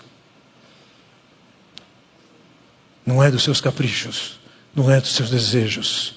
Não 3.05 3.23
é 3.23 3.31
dos 3.31 3.45
seus 3.45 3.61
caprichos. 3.61 4.39
Não 4.75 4.91
é 4.91 5.01
dos 5.01 5.15
seus 5.15 5.31
desejos. 5.31 6.17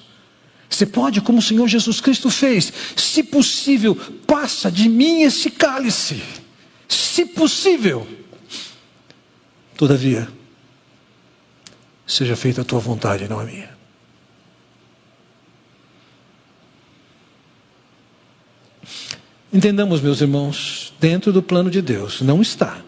Você 0.68 0.84
pode, 0.84 1.20
como 1.20 1.38
o 1.38 1.42
Senhor 1.42 1.66
Jesus 1.66 2.00
Cristo 2.00 2.30
fez, 2.30 2.72
se 2.94 3.22
possível, 3.22 3.96
passa 4.26 4.70
de 4.70 4.88
mim 4.88 5.22
esse 5.22 5.50
cálice. 5.50 6.22
Se 6.86 7.24
possível. 7.24 8.06
Todavia, 9.76 10.28
seja 12.10 12.34
feita 12.34 12.62
a 12.62 12.64
tua 12.64 12.80
vontade, 12.80 13.28
não 13.28 13.38
a 13.38 13.44
minha. 13.44 13.70
Entendamos, 19.52 20.00
meus 20.00 20.20
irmãos, 20.20 20.92
dentro 21.00 21.32
do 21.32 21.42
plano 21.42 21.70
de 21.70 21.80
Deus, 21.80 22.20
não 22.20 22.42
está. 22.42 22.82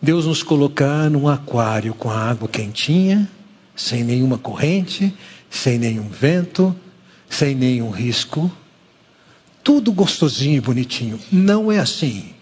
Deus 0.00 0.26
nos 0.26 0.42
colocar 0.42 1.10
num 1.10 1.28
aquário 1.28 1.92
com 1.94 2.10
a 2.10 2.18
água 2.18 2.48
quentinha, 2.48 3.30
sem 3.74 4.02
nenhuma 4.02 4.38
corrente, 4.38 5.12
sem 5.48 5.78
nenhum 5.78 6.08
vento, 6.08 6.74
sem 7.28 7.54
nenhum 7.54 7.90
risco. 7.90 8.50
Tudo 9.62 9.92
gostosinho 9.92 10.56
e 10.56 10.60
bonitinho. 10.60 11.20
Não 11.30 11.70
é 11.70 11.78
assim. 11.78 12.32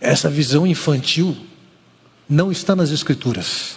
Essa 0.00 0.30
visão 0.30 0.66
infantil 0.66 1.36
não 2.28 2.50
está 2.50 2.74
nas 2.74 2.90
Escrituras. 2.90 3.76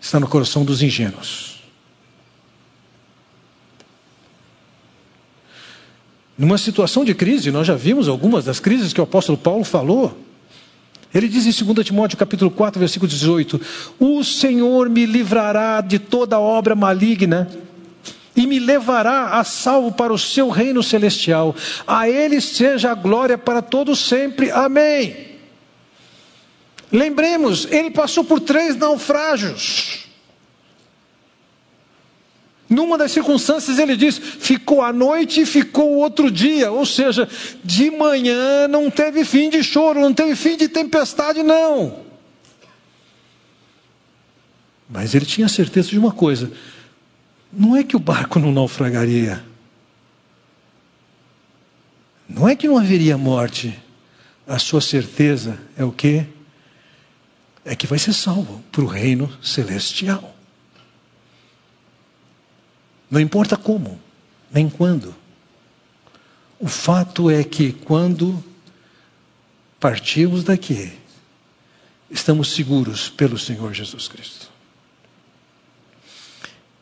Está 0.00 0.18
no 0.18 0.26
coração 0.26 0.64
dos 0.64 0.82
ingênuos. 0.82 1.62
Numa 6.36 6.58
situação 6.58 7.04
de 7.04 7.14
crise, 7.14 7.52
nós 7.52 7.66
já 7.66 7.74
vimos 7.74 8.08
algumas 8.08 8.44
das 8.44 8.58
crises 8.58 8.92
que 8.92 9.00
o 9.00 9.04
apóstolo 9.04 9.38
Paulo 9.38 9.62
falou. 9.62 10.18
Ele 11.14 11.28
diz 11.28 11.46
em 11.46 11.64
2 11.64 11.86
Timóteo 11.86 12.18
capítulo 12.18 12.50
4, 12.50 12.80
versículo 12.80 13.08
18: 13.08 13.60
O 14.00 14.24
Senhor 14.24 14.88
me 14.88 15.06
livrará 15.06 15.80
de 15.80 15.98
toda 15.98 16.40
obra 16.40 16.74
maligna 16.74 17.48
e 18.34 18.46
me 18.46 18.58
levará 18.58 19.38
a 19.38 19.44
salvo 19.44 19.92
para 19.92 20.12
o 20.12 20.18
seu 20.18 20.48
reino 20.48 20.82
celestial. 20.82 21.54
A 21.86 22.08
ele 22.08 22.40
seja 22.40 22.90
a 22.90 22.94
glória 22.94 23.38
para 23.38 23.62
todos 23.62 24.00
sempre. 24.00 24.50
Amém. 24.50 25.31
Lembremos, 26.92 27.66
ele 27.70 27.90
passou 27.90 28.22
por 28.22 28.38
três 28.38 28.76
naufrágios. 28.76 30.02
Numa 32.68 32.98
das 32.98 33.12
circunstâncias 33.12 33.78
ele 33.78 33.96
diz: 33.96 34.18
ficou 34.18 34.82
a 34.82 34.92
noite 34.92 35.40
e 35.40 35.46
ficou 35.46 35.92
o 35.92 35.98
outro 35.98 36.30
dia, 36.30 36.70
ou 36.70 36.84
seja, 36.84 37.28
de 37.64 37.90
manhã 37.90 38.68
não 38.68 38.90
teve 38.90 39.24
fim 39.24 39.48
de 39.48 39.62
choro, 39.62 40.00
não 40.00 40.12
teve 40.12 40.36
fim 40.36 40.56
de 40.56 40.68
tempestade, 40.68 41.42
não. 41.42 42.00
Mas 44.88 45.14
ele 45.14 45.24
tinha 45.24 45.48
certeza 45.48 45.88
de 45.88 45.98
uma 45.98 46.12
coisa: 46.12 46.52
não 47.50 47.74
é 47.74 47.82
que 47.82 47.96
o 47.96 48.00
barco 48.00 48.38
não 48.38 48.52
naufragaria, 48.52 49.42
não 52.28 52.46
é 52.46 52.54
que 52.54 52.68
não 52.68 52.76
haveria 52.78 53.16
morte, 53.16 53.78
a 54.46 54.58
sua 54.58 54.80
certeza 54.82 55.58
é 55.76 55.84
o 55.84 55.92
que? 55.92 56.26
É 57.64 57.76
que 57.76 57.86
vai 57.86 57.98
ser 57.98 58.12
salvo 58.12 58.62
para 58.72 58.82
o 58.82 58.86
reino 58.86 59.30
celestial. 59.42 60.34
Não 63.10 63.20
importa 63.20 63.56
como, 63.56 64.00
nem 64.50 64.68
quando. 64.68 65.14
O 66.58 66.68
fato 66.68 67.30
é 67.30 67.44
que 67.44 67.72
quando 67.72 68.42
partimos 69.78 70.44
daqui, 70.44 70.92
estamos 72.10 72.52
seguros 72.52 73.08
pelo 73.08 73.38
Senhor 73.38 73.72
Jesus 73.74 74.08
Cristo. 74.08 74.50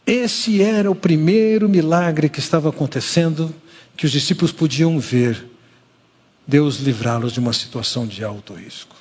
Esse 0.06 0.60
era 0.60 0.90
o 0.90 0.94
primeiro 0.94 1.68
milagre 1.68 2.28
que 2.28 2.40
estava 2.40 2.68
acontecendo, 2.68 3.54
que 3.96 4.06
os 4.06 4.12
discípulos 4.12 4.52
podiam 4.52 4.98
ver 4.98 5.46
Deus 6.46 6.78
livrá-los 6.80 7.32
de 7.32 7.38
uma 7.38 7.52
situação 7.52 8.06
de 8.06 8.24
alto 8.24 8.54
risco. 8.54 8.99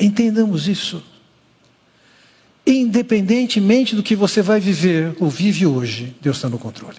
Entendamos 0.00 0.66
isso. 0.66 1.02
Independentemente 2.66 3.94
do 3.94 4.02
que 4.02 4.16
você 4.16 4.40
vai 4.40 4.58
viver 4.58 5.14
ou 5.20 5.28
vive 5.28 5.66
hoje, 5.66 6.16
Deus 6.20 6.36
está 6.36 6.48
no 6.48 6.58
controle. 6.58 6.98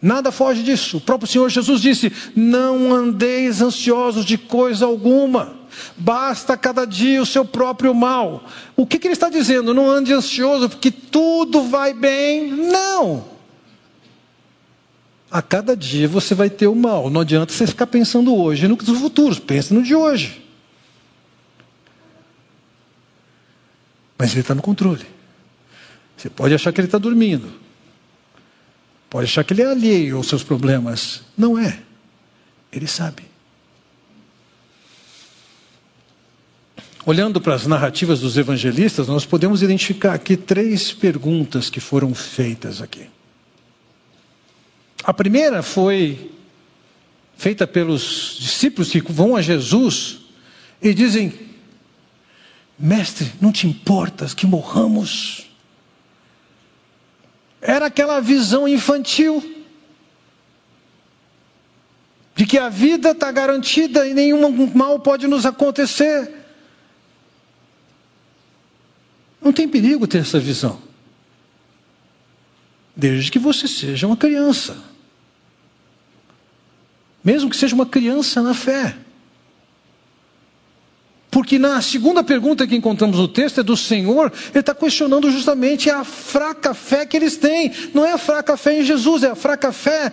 Nada 0.00 0.32
foge 0.32 0.64
disso. 0.64 0.96
O 0.96 1.00
próprio 1.00 1.30
Senhor 1.30 1.48
Jesus 1.48 1.80
disse: 1.80 2.12
Não 2.34 2.92
andeis 2.92 3.62
ansiosos 3.62 4.24
de 4.24 4.36
coisa 4.36 4.84
alguma, 4.84 5.54
basta 5.96 6.56
cada 6.56 6.84
dia 6.84 7.22
o 7.22 7.26
seu 7.26 7.44
próprio 7.44 7.94
mal. 7.94 8.44
O 8.76 8.84
que, 8.84 8.98
que 8.98 9.06
ele 9.06 9.14
está 9.14 9.30
dizendo? 9.30 9.72
Não 9.72 9.88
ande 9.88 10.12
ansioso 10.12 10.68
porque 10.68 10.90
tudo 10.90 11.62
vai 11.62 11.94
bem. 11.94 12.50
Não. 12.50 13.30
A 15.30 15.40
cada 15.40 15.76
dia 15.76 16.08
você 16.08 16.34
vai 16.34 16.50
ter 16.50 16.66
o 16.66 16.74
mal. 16.74 17.08
Não 17.08 17.20
adianta 17.20 17.52
você 17.52 17.66
ficar 17.66 17.86
pensando 17.86 18.34
hoje 18.34 18.66
no 18.66 18.76
futuro, 18.76 19.40
pense 19.40 19.72
no 19.72 19.82
de 19.82 19.94
hoje. 19.94 20.41
Mas 24.22 24.30
ele 24.30 24.42
está 24.42 24.54
no 24.54 24.62
controle. 24.62 25.04
Você 26.16 26.30
pode 26.30 26.54
achar 26.54 26.72
que 26.72 26.80
ele 26.80 26.86
está 26.86 26.96
dormindo. 26.96 27.52
Pode 29.10 29.24
achar 29.24 29.42
que 29.42 29.52
ele 29.52 29.62
é 29.62 29.66
alheio 29.66 30.16
aos 30.16 30.28
seus 30.28 30.44
problemas. 30.44 31.22
Não 31.36 31.58
é. 31.58 31.80
Ele 32.72 32.86
sabe. 32.86 33.24
Olhando 37.04 37.40
para 37.40 37.56
as 37.56 37.66
narrativas 37.66 38.20
dos 38.20 38.38
evangelistas, 38.38 39.08
nós 39.08 39.26
podemos 39.26 39.60
identificar 39.60 40.14
aqui 40.14 40.36
três 40.36 40.92
perguntas 40.92 41.68
que 41.68 41.80
foram 41.80 42.14
feitas 42.14 42.80
aqui. 42.80 43.08
A 45.02 45.12
primeira 45.12 45.64
foi 45.64 46.30
feita 47.36 47.66
pelos 47.66 48.36
discípulos 48.38 48.88
que 48.88 49.00
vão 49.00 49.34
a 49.34 49.42
Jesus 49.42 50.20
e 50.80 50.94
dizem: 50.94 51.51
Mestre, 52.82 53.32
não 53.40 53.52
te 53.52 53.68
importas 53.68 54.34
que 54.34 54.44
morramos? 54.44 55.48
Era 57.60 57.86
aquela 57.86 58.18
visão 58.18 58.66
infantil 58.66 59.40
de 62.34 62.44
que 62.44 62.58
a 62.58 62.68
vida 62.68 63.12
está 63.12 63.30
garantida 63.30 64.04
e 64.04 64.12
nenhum 64.12 64.66
mal 64.74 64.98
pode 64.98 65.28
nos 65.28 65.46
acontecer. 65.46 66.44
Não 69.40 69.52
tem 69.52 69.68
perigo 69.68 70.08
ter 70.08 70.18
essa 70.18 70.40
visão, 70.40 70.82
desde 72.96 73.30
que 73.30 73.38
você 73.38 73.68
seja 73.68 74.08
uma 74.08 74.16
criança, 74.16 74.76
mesmo 77.22 77.48
que 77.48 77.56
seja 77.56 77.76
uma 77.76 77.86
criança 77.86 78.42
na 78.42 78.54
fé. 78.54 78.96
Porque 81.32 81.58
na 81.58 81.80
segunda 81.80 82.22
pergunta 82.22 82.66
que 82.66 82.76
encontramos 82.76 83.16
no 83.16 83.26
texto 83.26 83.60
é 83.60 83.62
do 83.62 83.74
Senhor, 83.74 84.30
ele 84.50 84.60
está 84.60 84.74
questionando 84.74 85.30
justamente 85.30 85.88
a 85.88 86.04
fraca 86.04 86.74
fé 86.74 87.06
que 87.06 87.16
eles 87.16 87.38
têm. 87.38 87.72
Não 87.94 88.04
é 88.04 88.12
a 88.12 88.18
fraca 88.18 88.54
fé 88.54 88.78
em 88.78 88.84
Jesus, 88.84 89.22
é 89.22 89.30
a 89.30 89.34
fraca 89.34 89.72
fé 89.72 90.12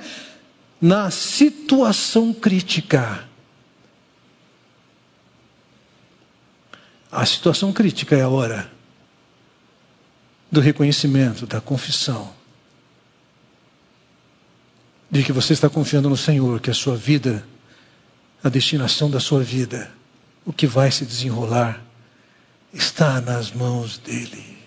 na 0.80 1.12
situação 1.12 2.34
crítica. 2.34 3.28
A 7.12 7.26
situação 7.26 7.74
crítica 7.74 8.16
é 8.16 8.22
a 8.22 8.30
hora 8.30 8.72
do 10.50 10.62
reconhecimento, 10.62 11.46
da 11.46 11.60
confissão, 11.60 12.34
de 15.12 15.22
que 15.22 15.34
você 15.34 15.52
está 15.52 15.70
confiando 15.70 16.10
no 16.10 16.16
Senhor, 16.16 16.62
que 16.62 16.70
a 16.70 16.74
sua 16.74 16.96
vida, 16.96 17.46
a 18.41 18.48
destinação 18.48 19.12
da 19.12 19.20
sua 19.20 19.43
vida, 19.43 19.99
o 20.50 20.54
que 20.54 20.66
vai 20.66 20.89
se 20.91 21.06
desenrolar 21.06 21.80
está 22.74 23.22
nas 23.22 23.52
mãos 23.52 24.00
dele. 24.00 24.58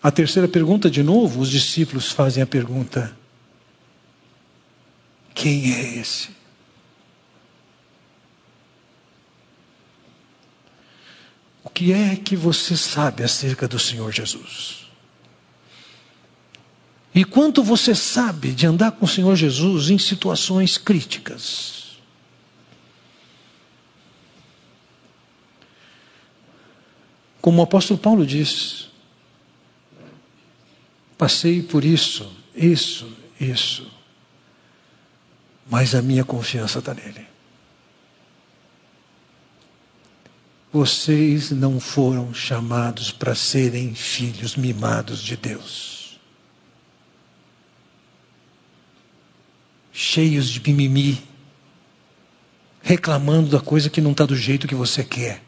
A 0.00 0.08
terceira 0.12 0.46
pergunta, 0.46 0.88
de 0.88 1.02
novo, 1.02 1.40
os 1.40 1.50
discípulos 1.50 2.12
fazem 2.12 2.44
a 2.44 2.46
pergunta: 2.46 3.16
quem 5.34 5.74
é 5.74 5.96
esse? 5.98 6.28
O 11.64 11.68
que 11.68 11.92
é 11.92 12.14
que 12.14 12.36
você 12.36 12.76
sabe 12.76 13.24
acerca 13.24 13.66
do 13.66 13.80
Senhor 13.80 14.12
Jesus? 14.12 14.85
E 17.16 17.24
quanto 17.24 17.62
você 17.62 17.94
sabe 17.94 18.52
de 18.52 18.66
andar 18.66 18.92
com 18.92 19.06
o 19.06 19.08
Senhor 19.08 19.34
Jesus 19.34 19.88
em 19.88 19.96
situações 19.96 20.76
críticas? 20.76 21.96
Como 27.40 27.58
o 27.58 27.64
apóstolo 27.64 27.98
Paulo 27.98 28.26
diz, 28.26 28.90
passei 31.16 31.62
por 31.62 31.86
isso, 31.86 32.30
isso, 32.54 33.10
isso, 33.40 33.90
mas 35.70 35.94
a 35.94 36.02
minha 36.02 36.22
confiança 36.22 36.80
está 36.80 36.92
nele. 36.92 37.26
Vocês 40.70 41.50
não 41.50 41.80
foram 41.80 42.34
chamados 42.34 43.10
para 43.10 43.34
serem 43.34 43.94
filhos 43.94 44.54
mimados 44.54 45.22
de 45.22 45.34
Deus. 45.34 45.95
Cheios 49.96 50.48
de 50.48 50.60
mimimi, 50.60 51.22
reclamando 52.82 53.48
da 53.48 53.60
coisa 53.60 53.88
que 53.88 54.00
não 54.00 54.12
está 54.12 54.26
do 54.26 54.36
jeito 54.36 54.68
que 54.68 54.74
você 54.74 55.02
quer. 55.02 55.42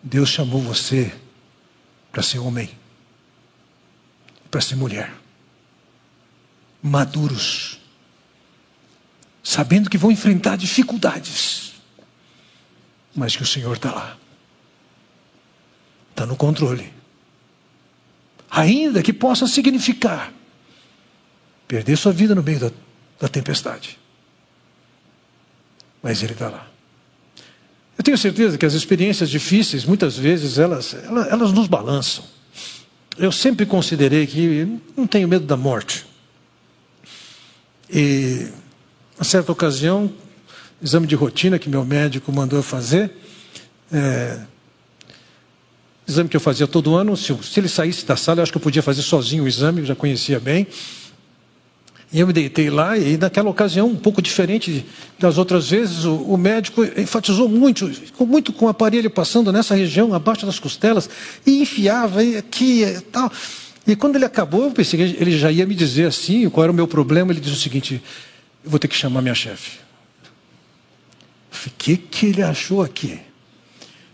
Deus 0.00 0.28
chamou 0.28 0.62
você 0.62 1.12
para 2.12 2.22
ser 2.22 2.38
homem, 2.38 2.70
para 4.50 4.60
ser 4.60 4.76
mulher, 4.76 5.12
maduros, 6.80 7.80
sabendo 9.42 9.90
que 9.90 9.98
vão 9.98 10.12
enfrentar 10.12 10.56
dificuldades 10.56 11.68
mas 13.18 13.34
que 13.34 13.42
o 13.42 13.46
Senhor 13.46 13.74
está 13.74 13.92
lá. 13.92 14.16
Está 16.10 16.24
no 16.24 16.36
controle. 16.36 16.92
Ainda 18.48 19.02
que 19.02 19.12
possa 19.12 19.46
significar 19.46 20.32
perder 21.68 21.96
sua 21.96 22.12
vida 22.12 22.34
no 22.34 22.42
meio 22.42 22.58
da, 22.58 22.70
da 23.20 23.28
tempestade. 23.28 23.98
Mas 26.02 26.22
Ele 26.22 26.32
está 26.32 26.48
lá. 26.48 26.66
Eu 27.98 28.02
tenho 28.02 28.16
certeza 28.16 28.56
que 28.56 28.64
as 28.64 28.74
experiências 28.74 29.28
difíceis, 29.28 29.84
muitas 29.84 30.16
vezes, 30.16 30.58
elas, 30.58 30.94
elas, 30.94 31.28
elas 31.28 31.52
nos 31.52 31.66
balançam. 31.66 32.24
Eu 33.18 33.30
sempre 33.32 33.66
considerei 33.66 34.26
que 34.26 34.80
não 34.96 35.06
tenho 35.06 35.28
medo 35.28 35.44
da 35.44 35.56
morte. 35.56 36.06
E, 37.90 38.48
a 39.18 39.24
certa 39.24 39.50
ocasião, 39.50 40.12
exame 40.80 41.06
de 41.06 41.16
rotina 41.16 41.58
que 41.58 41.68
meu 41.68 41.84
médico 41.84 42.30
mandou 42.32 42.62
fazer. 42.62 43.10
É, 43.92 44.38
exame 46.06 46.28
que 46.28 46.36
eu 46.36 46.40
fazia 46.40 46.68
todo 46.68 46.94
ano. 46.94 47.16
Se, 47.16 47.36
se, 47.42 47.58
ele 47.58 47.68
saísse 47.68 48.06
da 48.06 48.14
sala, 48.14 48.38
eu 48.38 48.42
acho 48.44 48.52
que 48.52 48.58
eu 48.58 48.62
podia 48.62 48.82
fazer 48.82 49.02
sozinho 49.02 49.42
o 49.42 49.48
exame, 49.48 49.80
eu 49.80 49.86
já 49.86 49.96
conhecia 49.96 50.38
bem. 50.38 50.68
E 52.10 52.20
eu 52.20 52.26
me 52.26 52.32
deitei 52.32 52.70
lá, 52.70 52.96
e 52.96 53.18
naquela 53.18 53.50
ocasião, 53.50 53.86
um 53.88 53.96
pouco 53.96 54.22
diferente 54.22 54.84
das 55.18 55.36
outras 55.36 55.68
vezes, 55.68 56.04
o, 56.04 56.14
o 56.14 56.38
médico 56.38 56.82
enfatizou 56.82 57.48
muito, 57.48 57.86
ficou 57.86 58.26
muito 58.26 58.50
com 58.50 58.64
o 58.64 58.68
aparelho 58.68 59.10
passando 59.10 59.52
nessa 59.52 59.74
região, 59.74 60.14
abaixo 60.14 60.46
das 60.46 60.58
costelas, 60.58 61.08
e 61.46 61.60
enfiava 61.60 62.24
e 62.24 62.38
aqui 62.38 62.82
e 62.82 63.00
tal. 63.02 63.30
E 63.86 63.94
quando 63.94 64.16
ele 64.16 64.24
acabou, 64.24 64.64
eu 64.64 64.70
pensei 64.70 64.98
que 64.98 65.20
ele 65.20 65.36
já 65.36 65.52
ia 65.52 65.66
me 65.66 65.74
dizer 65.74 66.06
assim, 66.06 66.48
qual 66.48 66.64
era 66.64 66.72
o 66.72 66.74
meu 66.74 66.86
problema. 66.86 67.32
Ele 67.32 67.40
disse 67.40 67.56
o 67.56 67.58
seguinte: 67.58 68.02
eu 68.64 68.70
vou 68.70 68.78
ter 68.78 68.88
que 68.88 68.94
chamar 68.94 69.22
minha 69.22 69.34
chefe. 69.34 69.78
O 71.66 71.70
que, 71.76 71.96
que 71.96 72.26
ele 72.26 72.42
achou 72.42 72.82
aqui? 72.82 73.18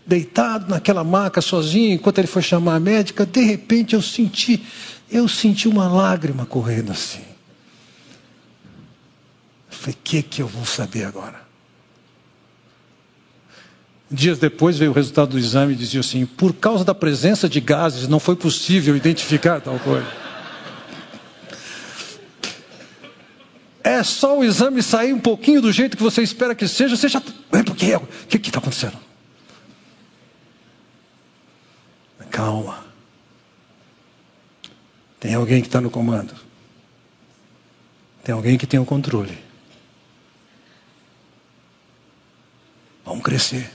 Deitado 0.05 0.69
naquela 0.69 1.03
maca 1.03 1.41
sozinho, 1.41 1.93
enquanto 1.93 2.19
ele 2.19 2.27
foi 2.27 2.41
chamar 2.41 2.75
a 2.75 2.79
médica, 2.79 3.25
de 3.25 3.41
repente 3.41 3.95
eu 3.95 4.01
senti, 4.01 4.63
eu 5.11 5.27
senti 5.27 5.67
uma 5.67 5.87
lágrima 5.87 6.45
correndo 6.45 6.91
assim. 6.91 7.34
Falei, 9.85 9.99
o 9.99 10.03
que, 10.03 10.23
que 10.23 10.41
eu 10.41 10.47
vou 10.47 10.65
saber 10.65 11.03
agora? 11.03 11.45
Dias 14.09 14.39
depois 14.39 14.79
veio 14.79 14.89
o 14.89 14.93
resultado 14.95 15.29
do 15.29 15.37
exame 15.37 15.73
e 15.73 15.75
dizia 15.75 15.99
assim: 15.99 16.25
por 16.25 16.53
causa 16.53 16.83
da 16.83 16.95
presença 16.95 17.47
de 17.47 17.59
gases, 17.59 18.07
não 18.07 18.19
foi 18.19 18.35
possível 18.35 18.95
identificar 18.95 19.61
tal 19.61 19.77
coisa. 19.77 20.07
É 23.83 24.01
só 24.01 24.39
o 24.39 24.43
exame 24.43 24.81
sair 24.81 25.13
um 25.13 25.19
pouquinho 25.19 25.61
do 25.61 25.71
jeito 25.71 25.95
que 25.95 26.01
você 26.01 26.23
espera 26.23 26.55
que 26.55 26.67
seja, 26.67 26.95
você 26.95 27.07
já. 27.07 27.21
É 27.51 27.61
porque 27.61 27.91
é. 27.91 27.97
O 27.97 28.07
que 28.27 28.37
está 28.37 28.57
acontecendo? 28.57 28.97
Calma. 32.31 32.83
Tem 35.19 35.35
alguém 35.35 35.61
que 35.61 35.67
está 35.67 35.79
no 35.79 35.91
comando. 35.91 36.33
Tem 38.23 38.33
alguém 38.33 38.57
que 38.57 38.65
tem 38.65 38.79
o 38.79 38.85
controle. 38.85 39.45
Vamos 43.05 43.23
crescer. 43.23 43.71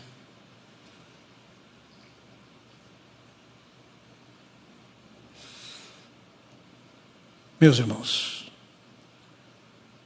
Meus 7.60 7.78
irmãos, 7.78 8.50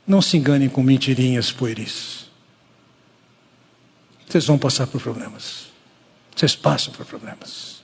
não 0.06 0.20
se 0.20 0.36
enganem 0.36 0.68
com 0.68 0.82
mentirinhas 0.82 1.50
pueris. 1.50 2.26
Vocês 4.28 4.46
vão 4.46 4.58
passar 4.58 4.86
por 4.88 5.00
problemas. 5.00 5.66
Vocês 6.34 6.56
passam 6.56 6.92
por 6.92 7.06
problemas. 7.06 7.82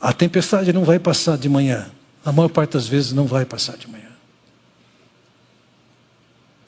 A 0.00 0.12
tempestade 0.12 0.72
não 0.72 0.84
vai 0.84 0.98
passar 0.98 1.38
de 1.38 1.48
manhã. 1.48 1.90
A 2.24 2.32
maior 2.32 2.48
parte 2.48 2.72
das 2.72 2.88
vezes 2.88 3.12
não 3.12 3.26
vai 3.26 3.44
passar 3.44 3.76
de 3.76 3.88
manhã. 3.88 4.13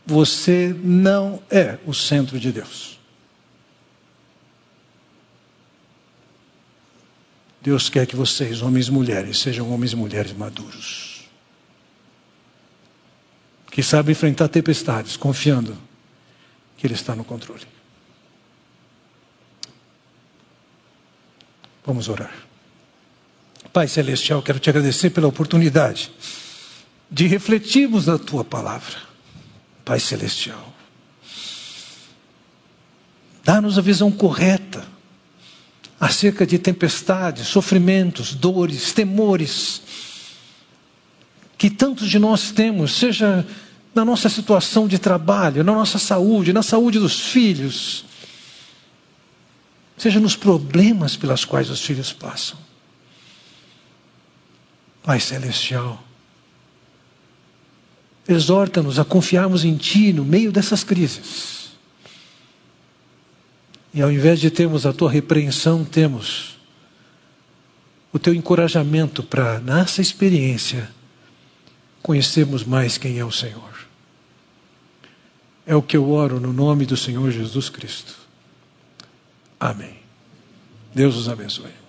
Você 0.07 0.75
não 0.83 1.43
é 1.51 1.79
o 1.85 1.93
centro 1.93 2.39
de 2.39 2.53
Deus. 2.53 2.99
Deus 7.61 7.89
quer 7.89 8.07
que 8.07 8.15
vocês, 8.15 8.63
homens 8.63 8.87
e 8.87 8.93
mulheres, 8.93 9.41
sejam 9.41 9.71
homens 9.73 9.93
e 9.93 9.97
mulheres 9.97 10.33
maduros 10.33 11.17
que 13.77 13.83
sabe 13.83 14.11
enfrentar 14.11 14.49
tempestades, 14.49 15.19
confiando 15.19 15.77
que 16.79 16.87
Ele 16.87 16.95
está 16.95 17.15
no 17.15 17.23
controle. 17.23 17.67
Vamos 21.85 22.09
orar. 22.09 22.35
Pai 23.75 23.87
Celestial, 23.87 24.41
quero 24.41 24.59
te 24.59 24.71
agradecer 24.71 25.11
pela 25.11 25.27
oportunidade 25.27 26.11
de 27.11 27.27
refletirmos 27.27 28.07
na 28.07 28.19
tua 28.19 28.43
palavra. 28.43 29.06
Pai 29.87 30.01
Celestial, 30.01 30.75
dá-nos 33.45 33.79
a 33.79 33.81
visão 33.81 34.11
correta 34.11 34.85
acerca 36.01 36.45
de 36.45 36.59
tempestades, 36.59 37.47
sofrimentos, 37.47 38.35
dores, 38.35 38.93
temores 38.93 39.81
que 41.57 41.71
tantos 41.71 42.11
de 42.11 42.19
nós 42.19 42.51
temos, 42.51 42.97
seja 42.97 43.47
na 43.95 44.05
nossa 44.05 44.29
situação 44.29 44.89
de 44.89 44.99
trabalho, 44.99 45.63
na 45.63 45.73
nossa 45.73 46.01
saúde, 46.01 46.53
na 46.53 46.65
saúde 46.65 46.99
dos 46.99 47.21
filhos, 47.21 48.05
seja 49.97 50.19
nos 50.19 50.35
problemas 50.35 51.17
pelas 51.17 51.45
quais 51.45 51.71
os 51.71 51.81
filhos 51.81 52.13
passam. 52.13 52.59
Pai 55.05 55.21
Celestial, 55.21 56.03
exorta-nos 58.29 58.99
a 58.99 59.05
confiarmos 59.05 59.65
em 59.65 59.77
Ti 59.77 60.13
no 60.13 60.25
meio 60.25 60.51
dessas 60.51 60.83
crises. 60.83 61.71
E 63.95 64.03
ao 64.03 64.11
invés 64.11 64.41
de 64.41 64.51
termos 64.51 64.85
a 64.85 64.93
Tua 64.93 65.11
repreensão, 65.11 65.85
temos 65.85 66.59
o 68.13 68.19
Teu 68.19 68.35
encorajamento 68.35 69.23
para, 69.23 69.61
nessa 69.61 70.01
experiência, 70.01 70.91
conhecermos 72.03 72.65
mais 72.65 72.99
quem 72.99 73.19
é 73.19 73.25
o 73.25 73.33
Senhor. 73.33 73.87
É 75.67 75.75
o 75.75 75.83
que 75.83 75.97
eu 75.97 76.11
oro 76.11 76.39
no 76.39 76.53
nome 76.53 76.87
do 76.87 76.97
Senhor 76.97 77.31
Jesus 77.31 77.69
Cristo. 77.69 78.15
Amém. 79.59 79.97
Deus 80.95 81.17
os 81.17 81.29
abençoe. 81.29 81.86